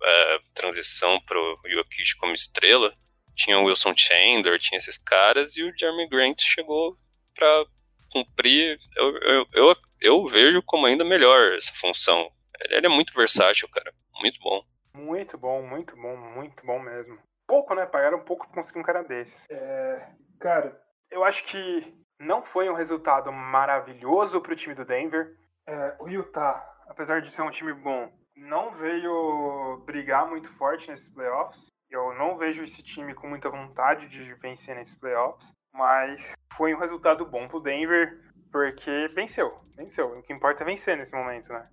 [0.04, 2.93] é, transição pro Jokic como estrela.
[3.36, 6.98] Tinha o Wilson Chandler, tinha esses caras, e o Jeremy Grant chegou
[7.36, 7.65] para
[8.12, 8.78] cumprir.
[8.96, 12.32] Eu, eu, eu, eu, vejo como ainda melhor essa função.
[12.60, 13.91] Ele, ele é muito versátil, cara.
[14.20, 14.63] Muito bom.
[14.96, 17.20] Muito bom, muito bom, muito bom mesmo.
[17.48, 17.86] Pouco, né?
[17.86, 19.46] Pagaram um pouco pra conseguir um cara desses.
[19.52, 25.36] É, cara, eu acho que não foi um resultado maravilhoso para o time do Denver.
[25.65, 31.10] É, o Utah, apesar de ser um time bom, não veio brigar muito forte nesses
[31.10, 31.65] playoffs.
[31.89, 36.80] Eu não vejo esse time com muita vontade de vencer nesses playoffs, mas foi um
[36.80, 38.19] resultado bom para o Denver,
[38.51, 40.17] porque venceu, venceu.
[40.17, 41.67] O que importa é vencer nesse momento, né?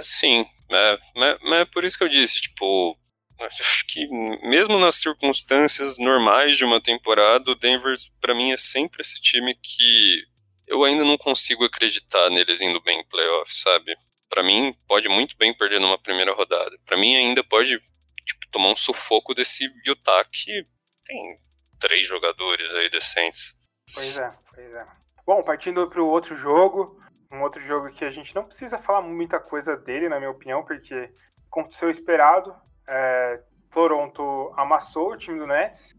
[0.00, 2.96] Sim, é, mas, mas é por isso que eu disse, tipo,
[3.40, 4.06] acho que
[4.42, 9.54] mesmo nas circunstâncias normais de uma temporada, o Denver para mim é sempre esse time
[9.54, 10.24] que
[10.66, 13.94] eu ainda não consigo acreditar neles indo bem em playoffs, sabe?
[14.28, 16.76] Para mim pode muito bem perder numa primeira rodada.
[16.84, 20.64] Para mim ainda pode tipo, tomar um sufoco desse Utah que
[21.04, 21.36] tem
[21.78, 23.54] três jogadores aí decentes.
[23.94, 24.86] Pois é, pois é.
[25.24, 27.00] Bom, partindo para o outro jogo,
[27.32, 30.64] um outro jogo que a gente não precisa falar muita coisa dele, na minha opinião,
[30.64, 31.10] porque
[31.50, 32.54] aconteceu esperado,
[32.88, 35.94] é, Toronto amassou o time do Nets,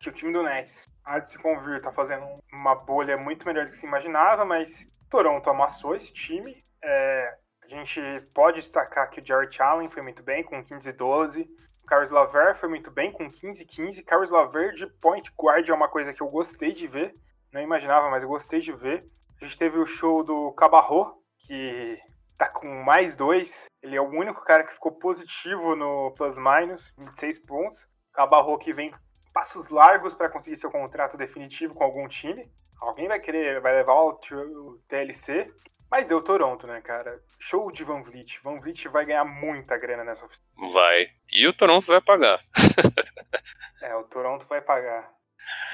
[0.00, 3.64] que o time do Nets, há de se convir, tá fazendo uma bolha muito melhor
[3.64, 6.62] do que se imaginava, mas Toronto amassou esse time.
[6.82, 8.00] É, a gente
[8.34, 11.50] pode destacar que o Jared Allen foi muito bem, com 15 e 12.
[11.82, 14.02] O Carlos Laver foi muito bem, com 15 e 15.
[14.02, 17.14] Carlos Laver de point guard é uma coisa que eu gostei de ver.
[17.52, 19.06] Não imaginava, mas eu gostei de ver.
[19.40, 21.98] A gente teve o show do Cabarro, que
[22.38, 23.66] tá com mais dois.
[23.82, 27.86] Ele é o único cara que ficou positivo no plus minus, 26 pontos.
[28.12, 28.94] Cabarro que vem
[29.32, 32.50] passos largos para conseguir seu contrato definitivo com algum time.
[32.80, 34.18] Alguém vai querer, vai levar o
[34.88, 35.52] TLC.
[35.90, 37.22] Mas deu Toronto, né, cara?
[37.38, 38.40] Show de Van Vliet.
[38.42, 40.48] Van Vliet vai ganhar muita grana nessa oficina.
[40.72, 41.06] Vai.
[41.30, 42.40] E o Toronto vai pagar.
[43.82, 45.12] é, o Toronto vai pagar.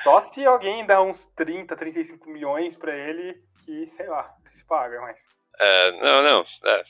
[0.02, 5.00] Só se alguém dá uns 30, 35 milhões para ele, que, sei lá, se paga,
[5.00, 5.18] mas.
[5.60, 6.44] É, não, não.
[6.64, 6.84] É,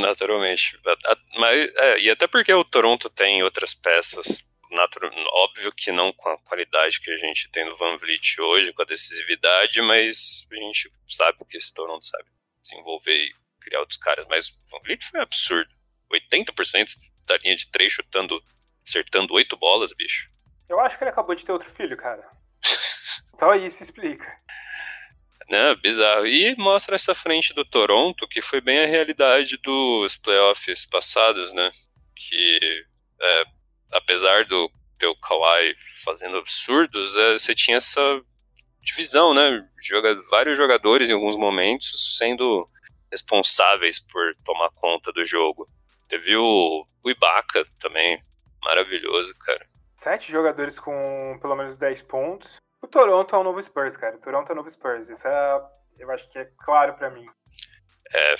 [0.00, 0.78] naturalmente.
[1.36, 4.50] Mas, é, e até porque o Toronto tem outras peças.
[4.70, 8.72] Natural, óbvio que não com a qualidade que a gente tem no Van Vliet hoje,
[8.72, 12.24] com a decisividade, mas a gente sabe que esse Toronto sabe
[12.62, 14.26] desenvolver e criar outros caras.
[14.30, 15.68] Mas o Van Vliet foi absurdo.
[16.10, 16.88] 80%
[17.26, 18.42] da linha de três chutando,
[18.86, 20.26] acertando oito bolas, bicho.
[20.70, 22.26] Eu acho que ele acabou de ter outro filho, cara.
[23.38, 24.40] Só isso explica.
[25.48, 26.26] Né, bizarro.
[26.26, 31.70] E mostra essa frente do Toronto, que foi bem a realidade dos playoffs passados, né?
[32.14, 32.84] Que,
[33.20, 33.44] é,
[33.92, 35.74] apesar do teu Kawhi
[36.04, 38.22] fazendo absurdos, é, você tinha essa
[38.80, 39.58] divisão, né?
[39.82, 42.68] Joga, vários jogadores em alguns momentos sendo
[43.10, 45.68] responsáveis por tomar conta do jogo.
[46.08, 48.22] Teve o, o Ibaka também,
[48.62, 49.64] maravilhoso, cara.
[49.96, 52.56] Sete jogadores com pelo menos 10 pontos.
[52.82, 54.16] O Toronto é o novo Spurs, cara.
[54.16, 55.08] O Toronto é o novo Spurs.
[55.08, 55.62] Isso é,
[55.98, 57.26] eu acho que é claro para mim.
[58.12, 58.34] É.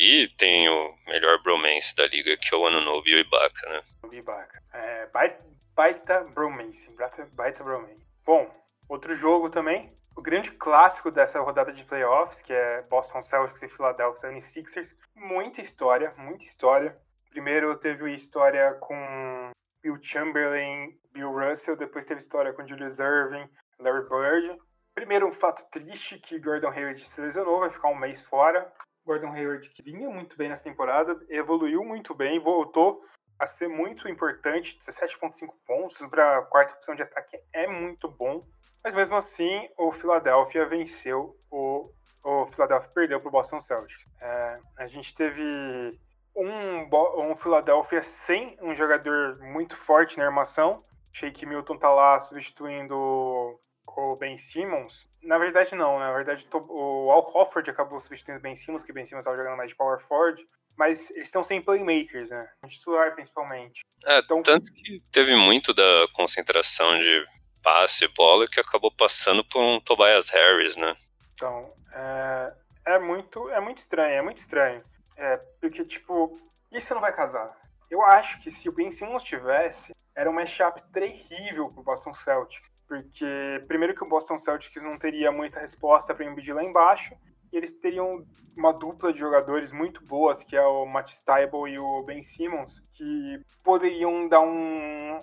[0.00, 3.80] E tem o melhor bromance da liga, que é o Anunobi e o Ibaka, né?
[4.04, 4.62] O Ibaka.
[4.72, 6.88] É, baita, baita bromance.
[6.92, 8.06] Baita, baita bromance.
[8.24, 8.48] Bom,
[8.88, 9.92] outro jogo também.
[10.16, 14.94] O grande clássico dessa rodada de playoffs, que é Boston Celtics e Philadelphia 76ers.
[15.14, 16.96] Muita história, muita história.
[17.30, 19.50] Primeiro teve história com
[19.82, 23.48] Bill Chamberlain, Bill Russell, depois teve história com Julius Irving,
[23.80, 24.60] Larry Bird.
[24.94, 28.70] Primeiro, um fato triste que Gordon Hayward se lesionou, vai ficar um mês fora.
[29.04, 33.02] Gordon Hayward, que vinha muito bem nessa temporada, evoluiu muito bem, voltou
[33.38, 38.44] a ser muito importante, 17,5 pontos para a quarta opção de ataque é muito bom.
[38.84, 41.90] Mas mesmo assim, o Philadelphia venceu, o,
[42.22, 44.04] o Philadelphia perdeu para o Boston Celtics.
[44.20, 45.98] É, a gente teve
[46.36, 50.84] um, um Philadelphia sem um jogador muito forte na armação.
[51.12, 53.58] Shake Milton tá lá substituindo
[53.96, 55.06] o Ben Simmons.
[55.22, 55.98] Na verdade, não.
[55.98, 59.36] Na verdade, o Al Hofford acabou substituindo o Ben Simmons, que o Ben Simmons estava
[59.36, 60.46] jogando mais de power forward.
[60.76, 62.48] Mas eles estão sem playmakers, né?
[62.68, 63.80] Titular, principalmente.
[64.06, 67.22] É, então, tanto que teve muito da concentração de
[67.62, 70.96] passe e bola que acabou passando por um Tobias Harris, né?
[71.34, 72.52] Então, é,
[72.86, 74.82] é muito, é muito estranho, é muito estranho.
[75.16, 76.40] É, porque, tipo,
[76.72, 77.54] isso não vai casar.
[77.90, 82.70] Eu acho que se o Ben Simmons tivesse, era um matchup terrível pro Boston Celtics.
[82.90, 87.14] Porque, primeiro que o Boston Celtics não teria muita resposta para impedir lá embaixo,
[87.52, 88.26] e eles teriam
[88.56, 92.82] uma dupla de jogadores muito boas, que é o Matt Stiebel e o Ben Simmons,
[92.94, 95.22] que poderiam dar um,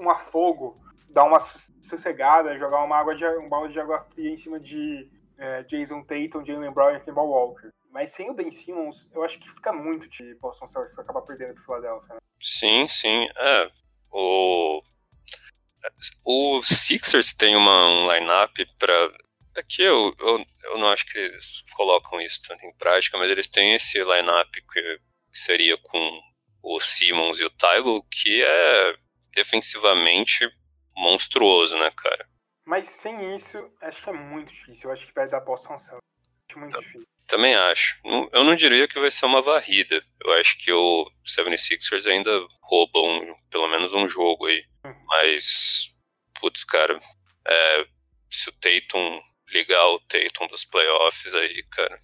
[0.00, 0.80] um afogo,
[1.10, 1.38] dar uma
[1.82, 5.06] sossegada, jogar uma água de, um balde de água fria em cima de
[5.36, 7.68] é, Jason Tatum, Jalen Brown e Kemba Walker.
[7.90, 11.52] Mas sem o Ben Simmons, eu acho que fica muito de Boston Celtics acabar perdendo
[11.56, 12.14] pro Philadelphia.
[12.14, 12.20] Né?
[12.40, 13.28] Sim, sim.
[13.36, 13.68] É,
[14.10, 14.80] o...
[16.24, 19.10] o Sixers tem uma, um line-up para
[19.56, 23.48] Aqui eu, eu, eu não acho que eles colocam isso tanto em prática, mas eles
[23.48, 25.00] têm esse line-up que,
[25.32, 26.20] seria com
[26.62, 28.94] o Simmons e o Tyler, que é
[29.34, 30.48] defensivamente
[30.94, 32.26] monstruoso, né, cara?
[32.66, 34.90] Mas sem isso, acho que é muito difícil.
[34.90, 36.00] Eu acho que vai dar Boston Celtics.
[36.50, 36.80] Acho muito tá.
[36.80, 37.06] difícil.
[37.26, 38.00] Também acho.
[38.32, 40.00] Eu não diria que vai ser uma varrida.
[40.24, 42.30] Eu acho que o 76ers ainda
[42.62, 44.64] rouba um, pelo menos um jogo aí.
[44.84, 44.94] Hum.
[45.06, 45.92] Mas,
[46.40, 46.98] putz, cara,
[47.46, 47.86] é,
[48.30, 49.20] se o Tatum
[49.52, 51.98] ligar o Tatum dos playoffs aí, cara.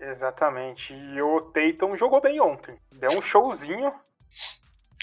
[0.00, 0.92] Exatamente.
[0.92, 2.76] E o Tatum jogou bem ontem.
[2.92, 3.92] Deu um showzinho.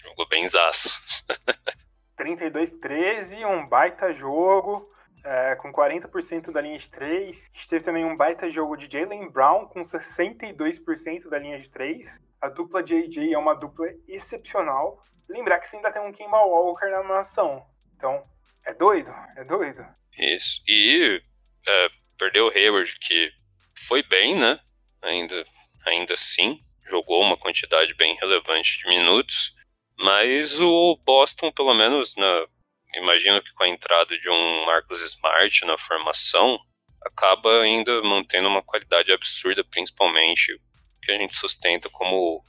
[0.04, 1.02] Jogou bem zaço.
[2.20, 4.92] 32-13, um baita jogo.
[5.24, 7.52] É, com 40% da linha de 3.
[7.54, 11.70] A gente teve também um baita jogo de Jalen Brown com 62% da linha de
[11.70, 12.20] 3.
[12.42, 15.04] A dupla JJ é uma dupla excepcional.
[15.30, 17.64] Lembrar que você ainda tem um Kemba Walker na nação.
[17.96, 18.24] Então,
[18.66, 19.86] é doido, é doido.
[20.18, 20.62] Isso.
[20.68, 21.22] E
[21.68, 23.32] é, perdeu o Hayward, que
[23.78, 24.60] foi bem, né?
[25.02, 25.44] Ainda,
[25.86, 29.56] ainda assim, jogou uma quantidade bem relevante de minutos.
[29.98, 32.46] Mas o Boston, pelo menos, na,
[32.96, 36.58] imagino que com a entrada de um Marcus Smart na formação,
[37.04, 40.60] acaba ainda mantendo uma qualidade absurda, principalmente
[41.02, 42.44] que a gente sustenta como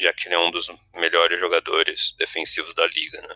[0.00, 3.34] já que ele é um dos melhores jogadores defensivos da liga, né?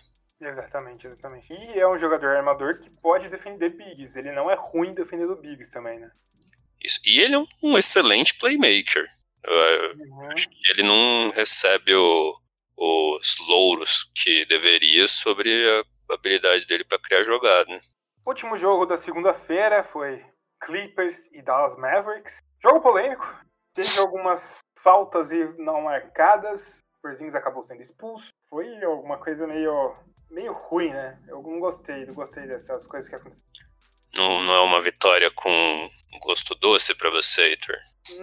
[0.48, 1.52] Exatamente, exatamente.
[1.52, 4.16] E é um jogador armador que pode defender bigs.
[4.16, 6.10] Ele não é ruim defendendo bigs também, né?
[6.80, 7.00] Isso.
[7.04, 9.08] E ele é um excelente playmaker.
[9.46, 10.30] Uhum.
[10.30, 12.36] Acho que ele não recebe o,
[12.76, 15.84] os louros que deveria sobre a
[16.14, 17.66] habilidade dele para criar jogada.
[17.70, 17.80] Né?
[18.24, 20.24] O último jogo da segunda-feira foi
[20.64, 22.38] Clippers e Dallas Mavericks.
[22.62, 23.26] Jogo polêmico.
[23.74, 26.78] Teve algumas faltas e não marcadas.
[26.98, 28.30] O Porzingis acabou sendo expulso.
[28.50, 29.96] Foi alguma coisa meio
[30.30, 31.18] meio ruim, né?
[31.28, 33.70] Eu não gostei, não gostei dessas coisas que aconteceram.
[34.14, 35.90] Não, não é uma vitória com
[36.22, 37.76] gosto doce para você, Heitor?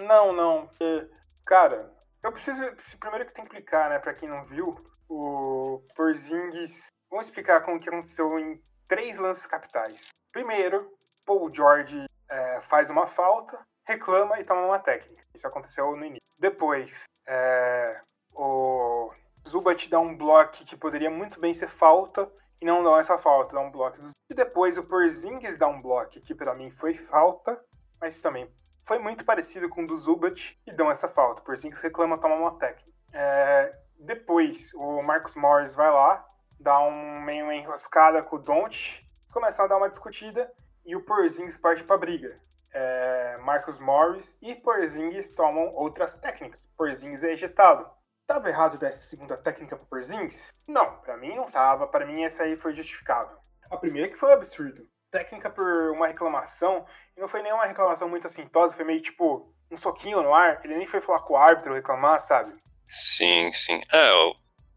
[0.08, 0.68] Não, não.
[0.68, 1.10] Porque,
[1.46, 1.92] cara,
[2.24, 2.62] eu preciso.
[3.00, 4.76] Primeiro que tem que explicar, né, pra quem não viu,
[5.08, 6.88] o Porzingis.
[7.10, 10.10] Vamos explicar como que aconteceu em três lances capitais.
[10.32, 10.92] Primeiro,
[11.26, 15.24] Paul George é, faz uma falta, reclama e toma uma técnica.
[15.34, 16.22] Isso aconteceu no início.
[16.38, 18.00] Depois, é,
[18.34, 19.12] o
[19.48, 23.56] Zubat dá um bloco que poderia muito bem ser falta e não dá essa falta,
[23.56, 23.98] dá um bloco.
[24.30, 27.60] E depois o Porzingis dá um bloco que para mim foi falta,
[28.00, 28.50] mas também
[28.86, 31.42] foi muito parecido com o do Zubat e dão essa falta.
[31.42, 32.90] Porzingis reclama tomar uma técnica.
[33.14, 36.26] É, depois o Marcos Morris vai lá,
[36.60, 40.52] dá um meio uma enroscada com o Don't, começam a dar uma discutida
[40.86, 42.40] e o Porzingis parte para briga.
[42.72, 46.68] É, Marcos Morris e Porzingis tomam outras técnicas.
[46.78, 47.90] Porzingis é ejetado.
[48.28, 50.50] Tava errado dessa segunda técnica pro Porzingis?
[50.68, 51.88] Não, para mim não tava.
[51.88, 53.38] Para mim essa aí foi justificável.
[53.72, 54.88] A primeira que foi um absurdo.
[55.12, 56.86] Técnica por uma reclamação,
[57.18, 60.64] e não foi nenhuma reclamação muito assintosa, foi meio tipo um soquinho no ar.
[60.64, 62.54] Ele nem foi falar com o árbitro reclamar, sabe?
[62.88, 63.82] Sim, sim.
[63.92, 64.12] É,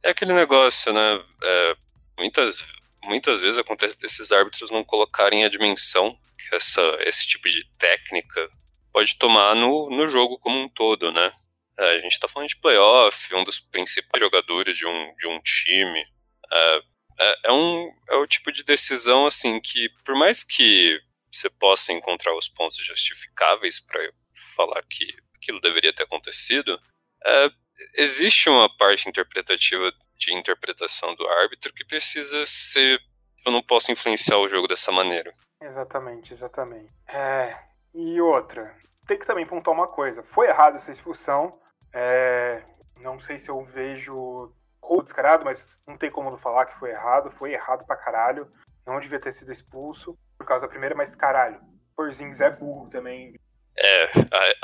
[0.02, 1.24] é aquele negócio, né?
[1.42, 1.76] É,
[2.18, 2.66] muitas,
[3.04, 8.48] muitas vezes acontece desses árbitros não colocarem a dimensão que essa, esse tipo de técnica
[8.92, 11.32] pode tomar no, no jogo como um todo, né?
[11.78, 15.40] É, a gente tá falando de playoff, um dos principais jogadores de um, de um
[15.40, 16.04] time.
[16.52, 16.82] É,
[17.20, 21.92] é, é, um, é o tipo de decisão, assim, que por mais que você possa
[21.92, 24.00] encontrar os pontos justificáveis para
[24.56, 26.78] falar que aquilo deveria ter acontecido,
[27.24, 27.50] é,
[27.94, 33.00] existe uma parte interpretativa de interpretação do árbitro que precisa ser.
[33.44, 35.34] Eu não posso influenciar o jogo dessa maneira.
[35.60, 36.92] Exatamente, exatamente.
[37.08, 37.56] É,
[37.94, 38.74] e outra,
[39.06, 40.22] tem que também pontuar uma coisa.
[40.22, 41.58] Foi errada essa expulsão.
[41.92, 42.62] É,
[43.00, 46.90] não sei se eu vejo roubo descarado, mas não tem como não falar que foi
[46.90, 47.30] errado.
[47.38, 48.50] Foi errado pra caralho.
[48.86, 51.60] Não devia ter sido expulso por causa da primeira, mas caralho.
[51.96, 53.34] Porzingis é burro também.
[53.78, 54.04] É,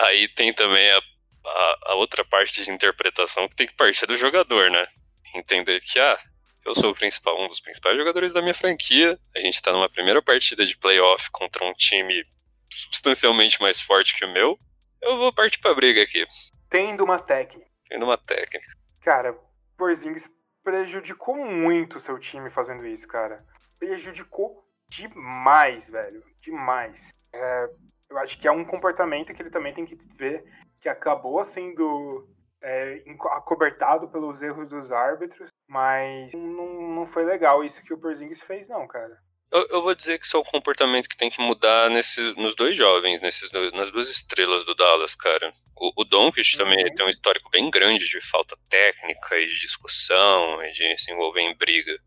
[0.01, 1.01] aí tem também a,
[1.49, 4.87] a, a, outra parte de interpretação que tem que partir do jogador, né?
[5.35, 6.19] Entender que, ah,
[6.65, 9.89] eu sou o principal, um dos principais jogadores da minha franquia, a gente tá numa
[9.89, 12.23] primeira partida de playoff contra um time
[12.71, 14.59] substancialmente mais forte que o meu,
[15.01, 16.25] eu vou partir pra briga aqui.
[16.69, 17.67] Tendo uma técnica.
[17.89, 18.67] Tendo uma técnica.
[19.01, 19.39] Cara,
[19.77, 20.29] Porzingis
[20.63, 23.45] prejudicou muito o seu time fazendo isso, cara.
[23.79, 26.23] Prejudicou demais, velho.
[26.41, 27.09] Demais.
[27.33, 27.69] É,
[28.11, 30.45] eu acho que é um comportamento que ele também tem que ver
[30.81, 32.29] que acabou sendo
[32.63, 38.43] é, acobertado pelos erros dos árbitros, mas não, não foi legal isso que o Porzingis
[38.43, 39.19] fez, não, cara.
[39.51, 42.55] Eu, eu, vou dizer que isso é um comportamento que tem que mudar nesse, nos
[42.55, 45.51] dois jovens, nesses, nas duas estrelas do Dallas, cara.
[45.75, 46.59] O, o Doncic uhum.
[46.59, 51.13] também tem um histórico bem grande de falta técnica e de discussão e de se
[51.13, 51.99] envolver em briga.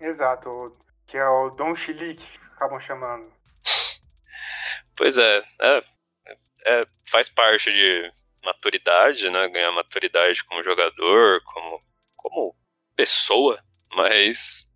[0.00, 2.18] Exato, que é o Don que
[2.54, 3.30] acabam chamando.
[4.96, 5.80] pois é, é,
[6.66, 8.10] é, faz parte de
[8.44, 9.48] maturidade, né?
[9.48, 11.80] Ganhar maturidade como jogador, como,
[12.16, 12.56] como
[12.94, 13.58] pessoa,
[13.94, 14.68] mas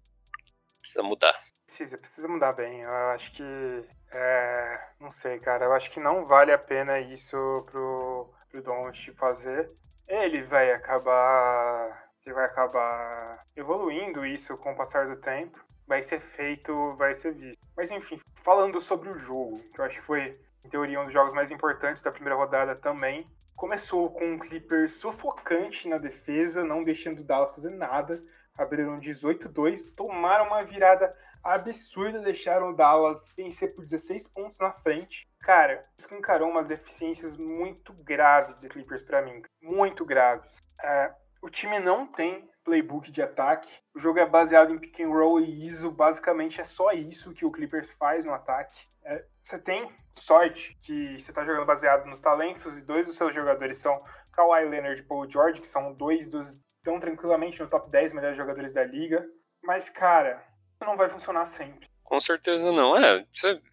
[0.81, 1.35] precisa mudar.
[1.67, 2.81] Precisa, precisa mudar bem.
[2.81, 3.85] Eu acho que.
[4.13, 5.67] É, não sei, cara.
[5.67, 7.37] Eu acho que não vale a pena isso
[7.71, 9.71] pro, pro Don't fazer.
[10.09, 12.11] Ele vai acabar.
[12.25, 15.59] Ele vai acabar evoluindo isso com o passar do tempo.
[15.87, 17.61] Vai ser feito, vai ser visto.
[17.77, 21.13] Mas enfim, falando sobre o jogo, que eu acho que foi, em teoria, um dos
[21.13, 23.27] jogos mais importantes da primeira rodada também.
[23.57, 28.23] Começou com um Clipper sufocante na defesa, não deixando o Dallas fazer nada.
[28.57, 35.27] Abriram 18-2, tomaram uma virada absurda, deixaram o Dallas vencer por 16 pontos na frente.
[35.41, 39.43] Cara, escancarou umas deficiências muito graves de Clippers para mim.
[39.63, 40.59] Muito graves.
[40.83, 43.71] É, o time não tem playbook de ataque.
[43.95, 45.91] O jogo é baseado em pick and roll e ISO.
[45.91, 48.89] Basicamente é só isso que o Clippers faz no ataque.
[49.11, 53.35] É, você tem sorte que você está jogando baseado no talentos e dois dos seus
[53.35, 54.01] jogadores são
[54.33, 56.47] Kawhi Leonard e Paul George, que são dois dos
[56.85, 59.27] tão tranquilamente no top 10 melhores jogadores da liga.
[59.63, 60.43] Mas, cara,
[60.81, 61.89] não vai funcionar sempre.
[62.05, 62.97] Com certeza não.
[62.97, 63.27] É,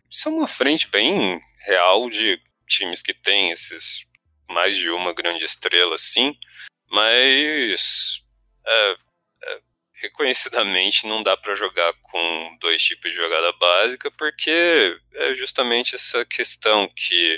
[0.10, 4.06] isso é uma frente bem real de times que têm esses
[4.50, 6.36] mais de uma grande estrela, assim,
[6.90, 8.24] mas
[8.66, 8.96] é, é,
[10.02, 16.24] reconhecidamente não dá para jogar com dois tipos de jogada básica, porque é justamente essa
[16.26, 17.38] questão que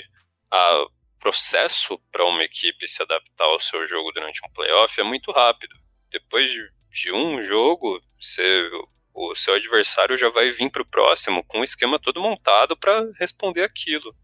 [0.52, 5.30] o processo para uma equipe se adaptar ao seu jogo durante um playoff é muito
[5.30, 5.74] rápido.
[6.10, 8.68] Depois de, de um jogo, você,
[9.14, 13.02] o seu adversário já vai vir para o próximo com o esquema todo montado para
[13.18, 14.14] responder aquilo.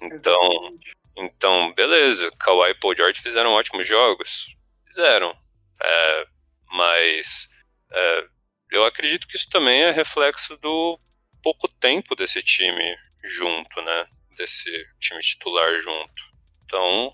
[0.00, 0.78] Então,
[1.16, 4.56] então, beleza, Kawhi e Paul George fizeram ótimos jogos.
[4.86, 5.32] Fizeram.
[5.80, 6.26] É,
[6.72, 7.51] mas
[7.92, 8.28] é,
[8.70, 10.98] eu acredito que isso também é reflexo do
[11.42, 14.04] pouco tempo desse time junto, né?
[14.36, 16.22] Desse time titular junto.
[16.64, 17.10] Então.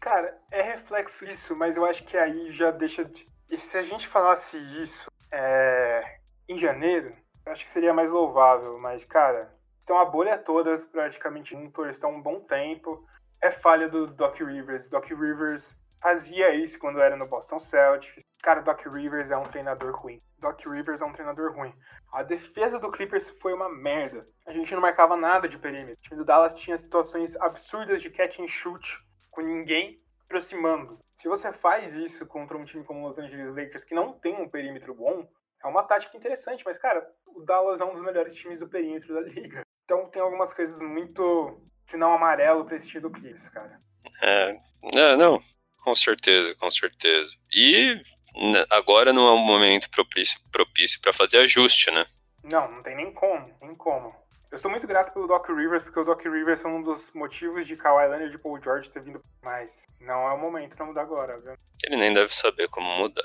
[0.00, 3.26] Cara, é reflexo disso, mas eu acho que aí já deixa de.
[3.58, 8.78] Se a gente falasse isso é, em janeiro, eu acho que seria mais louvável.
[8.78, 13.06] Mas, cara, estão a bolha todas praticamente juntos, estão um bom tempo.
[13.40, 14.88] É falha do Doc Rivers.
[14.88, 18.22] Doc Rivers fazia isso quando era no Boston Celtics.
[18.42, 20.20] Cara, Doc Rivers é um treinador ruim.
[20.38, 21.72] Doc Rivers é um treinador ruim.
[22.12, 24.26] A defesa do Clippers foi uma merda.
[24.44, 25.94] A gente não marcava nada de perímetro.
[25.94, 28.98] O time do Dallas tinha situações absurdas de catch and shoot
[29.30, 30.98] com ninguém aproximando.
[31.16, 34.34] Se você faz isso contra um time como os Los Angeles Lakers que não tem
[34.34, 35.28] um perímetro bom,
[35.62, 39.14] é uma tática interessante, mas cara, o Dallas é um dos melhores times do perímetro
[39.14, 39.62] da liga.
[39.84, 43.80] Então tem algumas coisas muito sinal amarelo para esse time do Clippers, cara.
[44.22, 44.52] É,
[44.94, 45.38] não, não,
[45.82, 47.36] com certeza, com certeza.
[47.52, 47.94] E
[48.34, 52.04] né, agora não é um momento propício propício para fazer ajuste, né?
[52.44, 54.14] Não, não tem nem como, nem como.
[54.50, 57.66] Eu sou muito grato pelo Doc Rivers, porque o Doc Rivers foi um dos motivos
[57.66, 60.84] de Kawhi Leonard e de Paul George ter vindo, mas não é o momento para
[60.84, 61.54] mudar agora, viu?
[61.84, 63.24] Ele nem deve saber como mudar.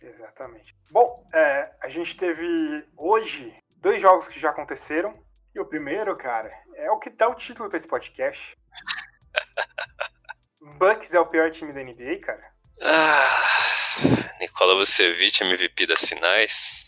[0.00, 0.76] Exatamente.
[0.90, 5.18] Bom, é, a gente teve hoje dois jogos que já aconteceram.
[5.54, 8.56] E o primeiro, cara, é o que dá o título para esse podcast.
[10.76, 12.52] Bucks é o pior time da NBA, cara?
[12.80, 16.86] Ah, Nicola Vucevic, MVP das finais.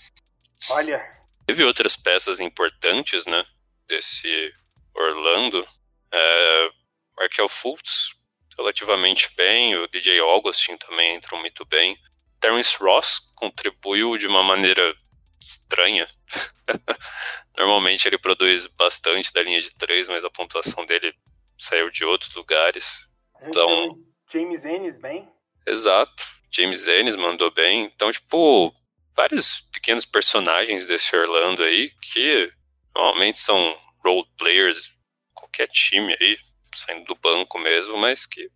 [0.70, 1.00] Olha.
[1.46, 3.44] Teve outras peças importantes, né?
[3.88, 4.52] Desse
[4.94, 5.66] Orlando.
[6.12, 6.70] É,
[7.16, 8.14] Markel Fultz,
[8.56, 9.76] relativamente bem.
[9.76, 11.96] O DJ Augustin também entrou muito bem.
[12.40, 14.94] Terence Ross contribuiu de uma maneira
[15.40, 16.06] estranha.
[17.56, 21.14] Normalmente ele produz bastante da linha de três, mas a pontuação dele
[21.58, 23.06] saiu de outros lugares.
[23.42, 23.96] Então,
[24.30, 25.28] James Ennis bem?
[25.66, 26.24] Exato.
[26.50, 27.84] James Ennis mandou bem.
[27.84, 28.72] Então, tipo,
[29.14, 32.52] vários pequenos personagens desse Orlando aí que
[32.94, 34.92] normalmente são role players,
[35.34, 36.36] qualquer time aí,
[36.74, 38.50] saindo do banco mesmo, mas que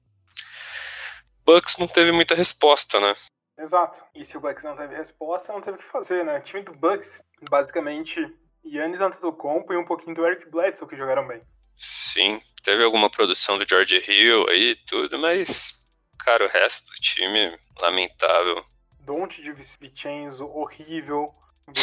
[1.45, 3.15] Bucks não teve muita resposta, né?
[3.59, 4.03] Exato.
[4.15, 6.39] E se o Bucks não teve resposta, não teve o que fazer, né?
[6.39, 8.21] O time do Bucks, basicamente,
[8.65, 11.43] Yannis Antetokounmpo e um pouquinho do Eric Bledsoe que jogaram bem.
[11.77, 15.87] Sim, teve alguma produção do George Hill aí e tudo, mas,
[16.19, 18.65] cara, o resto do time, lamentável.
[19.01, 21.35] Don't de Vincenzo, horrível.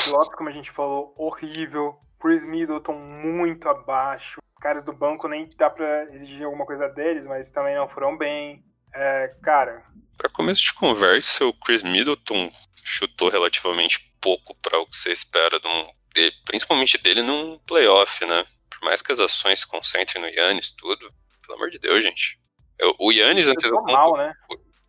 [0.07, 1.99] Lopes, como a gente falou, horrível.
[2.19, 4.39] Chris Middleton, muito abaixo.
[4.55, 8.17] Os caras do banco nem dá pra exigir alguma coisa deles, mas também não foram
[8.17, 8.63] bem.
[8.93, 9.83] É, cara.
[10.17, 12.51] Para começo de conversa, o Chris Middleton
[12.83, 18.23] chutou relativamente pouco para o que você espera, de um, de, principalmente dele num playoff,
[18.25, 18.45] né?
[18.81, 21.07] Por mais que as ações se concentrem no Yannis, tudo.
[21.45, 22.39] Pelo amor de Deus, gente.
[22.79, 24.33] Eu, o Yannis antes do mal, né?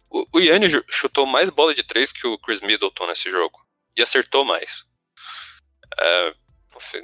[0.09, 3.61] O, o Yannis chutou mais bola de três que o Chris Middleton nesse jogo.
[3.95, 4.87] E acertou mais.
[6.01, 6.35] É,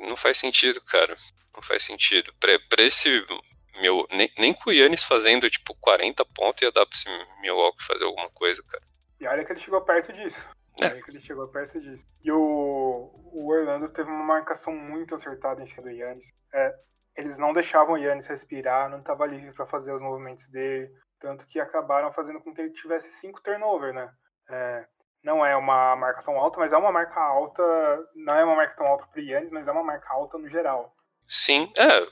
[0.01, 1.15] não faz sentido, cara.
[1.55, 2.33] Não faz sentido.
[2.41, 3.23] Pra, pra esse
[3.83, 7.09] meu, nem, nem com o Yannis fazendo, tipo, 40 pontos ia dar pra esse
[7.43, 8.83] Milwaukee fazer alguma coisa, cara.
[9.21, 10.43] E olha que ele chegou perto disso.
[10.83, 11.01] É.
[11.03, 12.07] Que ele chegou perto disso.
[12.23, 16.33] E o, o Orlando teve uma marcação muito acertada em cima do Yannis.
[16.53, 16.75] É,
[17.17, 20.91] eles não deixavam o Yannis respirar, não estava livre para fazer os movimentos dele.
[21.21, 24.09] Tanto que acabaram fazendo com que ele tivesse cinco turnover, né?
[24.49, 24.87] É,
[25.23, 27.63] não é uma marca tão alta, mas é uma marca alta.
[28.15, 30.95] Não é uma marca tão alta pro Yannis, mas é uma marca alta no geral.
[31.27, 32.07] Sim, é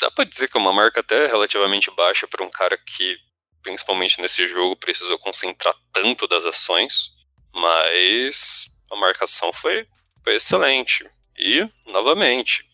[0.00, 3.16] dá pra dizer que é uma marca até relativamente baixa para um cara que,
[3.62, 7.10] principalmente nesse jogo, precisou concentrar tanto das ações,
[7.54, 9.86] mas a marcação foi,
[10.22, 11.08] foi excelente.
[11.36, 12.64] E, novamente,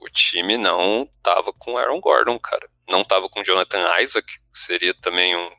[0.00, 2.68] o time não tava com Aaron Gordon, cara.
[2.88, 5.50] Não tava com Jonathan Isaac, que seria também um,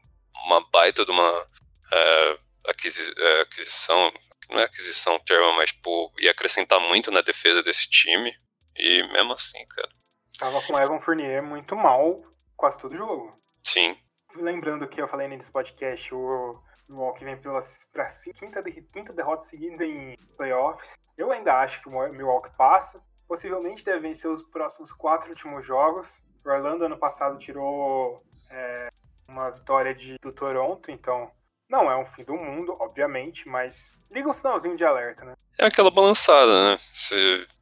[0.45, 1.47] uma baita de uma
[1.91, 2.37] é,
[2.69, 4.11] aquisi, é, aquisição,
[4.49, 8.33] não é aquisição o termo, mas tipo, ia acrescentar muito na defesa desse time.
[8.77, 9.89] E mesmo assim, cara,
[10.37, 12.21] Tava com o Evan Fournier muito mal
[12.55, 13.33] quase todo jogo.
[13.63, 13.97] Sim.
[14.35, 17.61] Lembrando que eu falei nesse podcast, o Milwaukee vem pela
[17.91, 18.05] pra
[18.39, 20.97] quinta, quinta derrota seguida em playoffs.
[21.17, 23.01] Eu ainda acho que o Milwaukee passa.
[23.27, 26.07] Possivelmente deve vencer os próximos quatro últimos jogos.
[26.45, 28.89] O Orlando ano passado tirou é,
[29.27, 31.29] uma vitória de, do Toronto, então
[31.69, 35.33] não é um fim do mundo, obviamente, mas liga um sinalzinho de alerta, né?
[35.59, 36.79] É aquela balançada, né?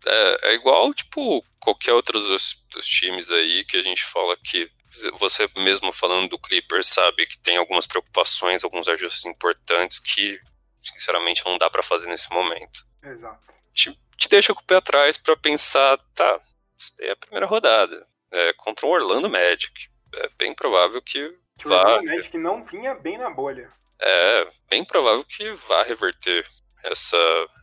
[0.05, 4.69] É, é, igual, tipo, qualquer outro dos, dos, times aí que a gente fala que
[5.13, 10.39] você mesmo falando do Clippers sabe que tem algumas preocupações, alguns ajustes importantes que,
[10.77, 12.85] sinceramente, não dá para fazer nesse momento.
[13.03, 13.53] Exato.
[13.73, 16.39] Te, te deixa com o pé atrás para pensar, tá,
[16.77, 18.05] isso é a primeira rodada.
[18.31, 19.89] É, contra o Orlando Magic.
[20.13, 21.75] É bem provável que, que vá...
[21.75, 26.45] O Orlando Magic não vinha bem na bolha é bem provável que vá reverter
[26.83, 27.17] essa,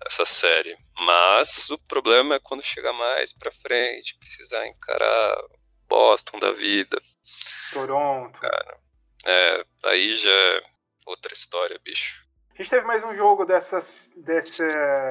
[0.06, 0.76] essa série.
[0.98, 5.36] Mas o problema é quando chegar mais pra frente, precisar encarar
[5.92, 6.96] Boston da vida.
[7.70, 8.40] Toronto.
[8.40, 8.76] Cara,
[9.26, 10.62] é, aí já é
[11.06, 12.24] outra história, bicho.
[12.50, 14.64] A gente teve mais um jogo dessas, dessa,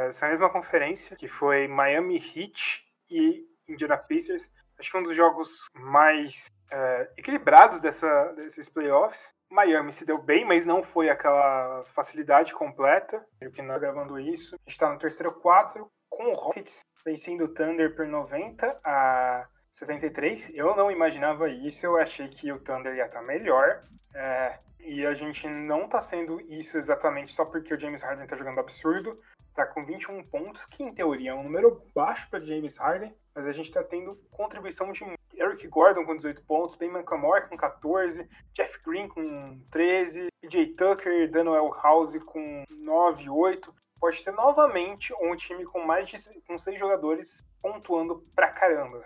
[0.08, 4.50] dessa mesma conferência, que foi Miami Heat e Indiana Pacers.
[4.80, 9.22] Acho que é um dos jogos mais é, equilibrados dessa, desses playoffs.
[9.52, 13.24] Miami se deu bem, mas não foi aquela facilidade completa.
[13.40, 14.56] Eu que não gravando isso.
[14.56, 19.48] A gente está no terceiro 4 com o Rockets vencendo o Thunder por 90 a
[19.82, 20.52] 73.
[20.54, 23.84] Eu não imaginava isso, eu achei que o Thunder ia estar tá melhor.
[24.14, 28.36] É, e a gente não está sendo isso exatamente só porque o James Harden está
[28.36, 29.20] jogando absurdo.
[29.50, 33.46] Está com 21 pontos, que em teoria é um número baixo para James Harden, mas
[33.46, 35.04] a gente está tendo contribuição de
[35.36, 41.30] Eric Gordon com 18 pontos, Ben McLemore com 14, Jeff Green com 13, PJ Tucker,
[41.30, 43.76] Daniel House com 9, 8.
[44.00, 46.18] Pode ter novamente um time com mais de
[46.48, 49.06] com seis jogadores pontuando pra caramba.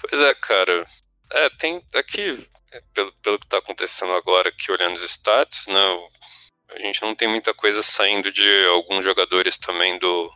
[0.00, 0.86] Pois é, cara.
[1.32, 2.48] É, tem aqui,
[2.92, 6.08] pelo, pelo que tá acontecendo agora aqui, olhando os stats, né,
[6.70, 10.30] a gente não tem muita coisa saindo de alguns jogadores também do,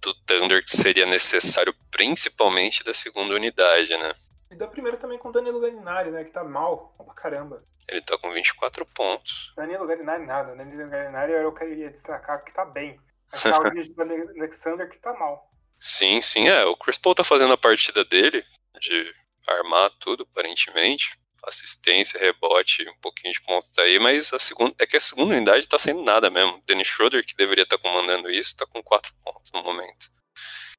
[0.00, 4.14] do Thunder que seria necessário principalmente da segunda unidade, né?
[4.50, 6.24] E da primeira também com o Danilo Galinari, né?
[6.24, 7.62] Que tá mal pra caramba.
[7.88, 9.52] Ele tá com 24 pontos.
[9.56, 10.54] Danilo Galinari nada.
[10.54, 12.98] Danilo Galinari eu queria destacar que tá bem.
[13.30, 14.02] Mas tá o do
[14.40, 15.50] Alexander que tá mal.
[15.78, 16.64] Sim, sim, é.
[16.64, 18.42] O Chris Paul tá fazendo a partida dele,
[18.80, 19.12] de
[19.46, 21.18] armar tudo, aparentemente.
[21.46, 25.34] Assistência, rebote, um pouquinho de ponto tá aí, mas a segunda, é que a segunda
[25.34, 26.60] unidade tá sendo nada mesmo.
[26.66, 30.10] Dennis Schroeder, que deveria estar tá comandando isso, tá com 4 pontos no momento.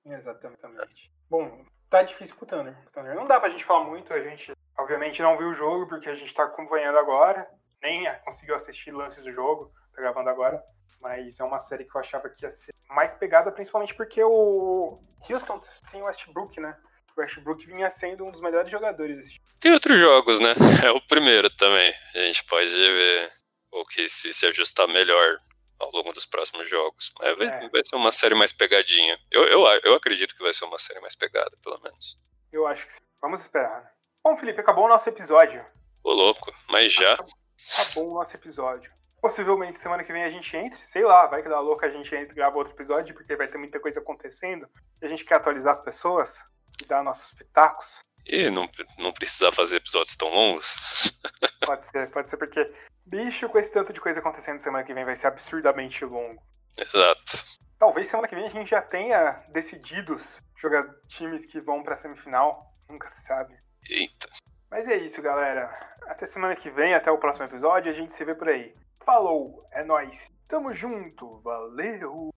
[0.05, 1.11] Exatamente.
[1.29, 2.75] Bom, tá difícil pro Thunder.
[2.91, 3.15] Thunder.
[3.15, 6.15] Não dá pra gente falar muito, a gente obviamente não viu o jogo porque a
[6.15, 7.49] gente tá acompanhando agora,
[7.81, 10.61] nem conseguiu assistir lances do jogo, tá gravando agora,
[11.01, 15.01] mas é uma série que eu achava que ia ser mais pegada, principalmente porque o
[15.29, 15.59] Houston
[15.91, 16.77] tem o Westbrook, né?
[17.19, 20.53] O Westbrook vinha sendo um dos melhores jogadores desse Tem outros jogos, né?
[20.87, 21.93] É o primeiro também.
[22.15, 23.31] A gente pode ver
[23.71, 25.35] o que se, se ajustar melhor
[25.77, 27.11] ao longo dos próximos jogos.
[27.19, 27.69] Mas vai, é.
[27.69, 29.17] vai ser uma série mais pegadinha.
[29.29, 32.17] Eu, eu, eu acredito que vai ser uma série mais pegada, pelo menos.
[32.53, 32.99] Eu acho que sim.
[33.21, 33.81] Vamos esperar.
[33.81, 33.89] Né?
[34.23, 35.65] Bom, Felipe, acabou o nosso episódio.
[36.01, 37.15] Ô, louco, mas já?
[37.15, 38.89] Acabou o nosso episódio.
[39.21, 42.15] Possivelmente semana que vem a gente entre, sei lá, vai que dá louco a gente
[42.15, 44.69] entre e grava outro episódio, porque vai ter muita coisa acontecendo.
[45.01, 46.33] E a gente quer atualizar as pessoas
[46.81, 47.99] e dar nossos pitacos.
[48.25, 50.75] E não, não precisar fazer episódios tão longos.
[51.65, 52.71] Pode ser, pode ser porque
[53.09, 56.39] Bicho, com esse tanto de coisa acontecendo semana que vem, vai ser absurdamente longo.
[56.79, 57.43] Exato.
[57.79, 62.71] Talvez semana que vem a gente já tenha decididos jogar times que vão pra semifinal.
[62.87, 63.57] Nunca se sabe.
[63.89, 64.27] Eita.
[64.69, 65.75] Mas é isso, galera.
[66.03, 67.91] Até semana que vem, até o próximo episódio.
[67.91, 68.75] A gente se vê por aí.
[69.03, 70.31] Falou, é nós.
[70.47, 71.39] Tamo junto.
[71.39, 72.13] Valeu.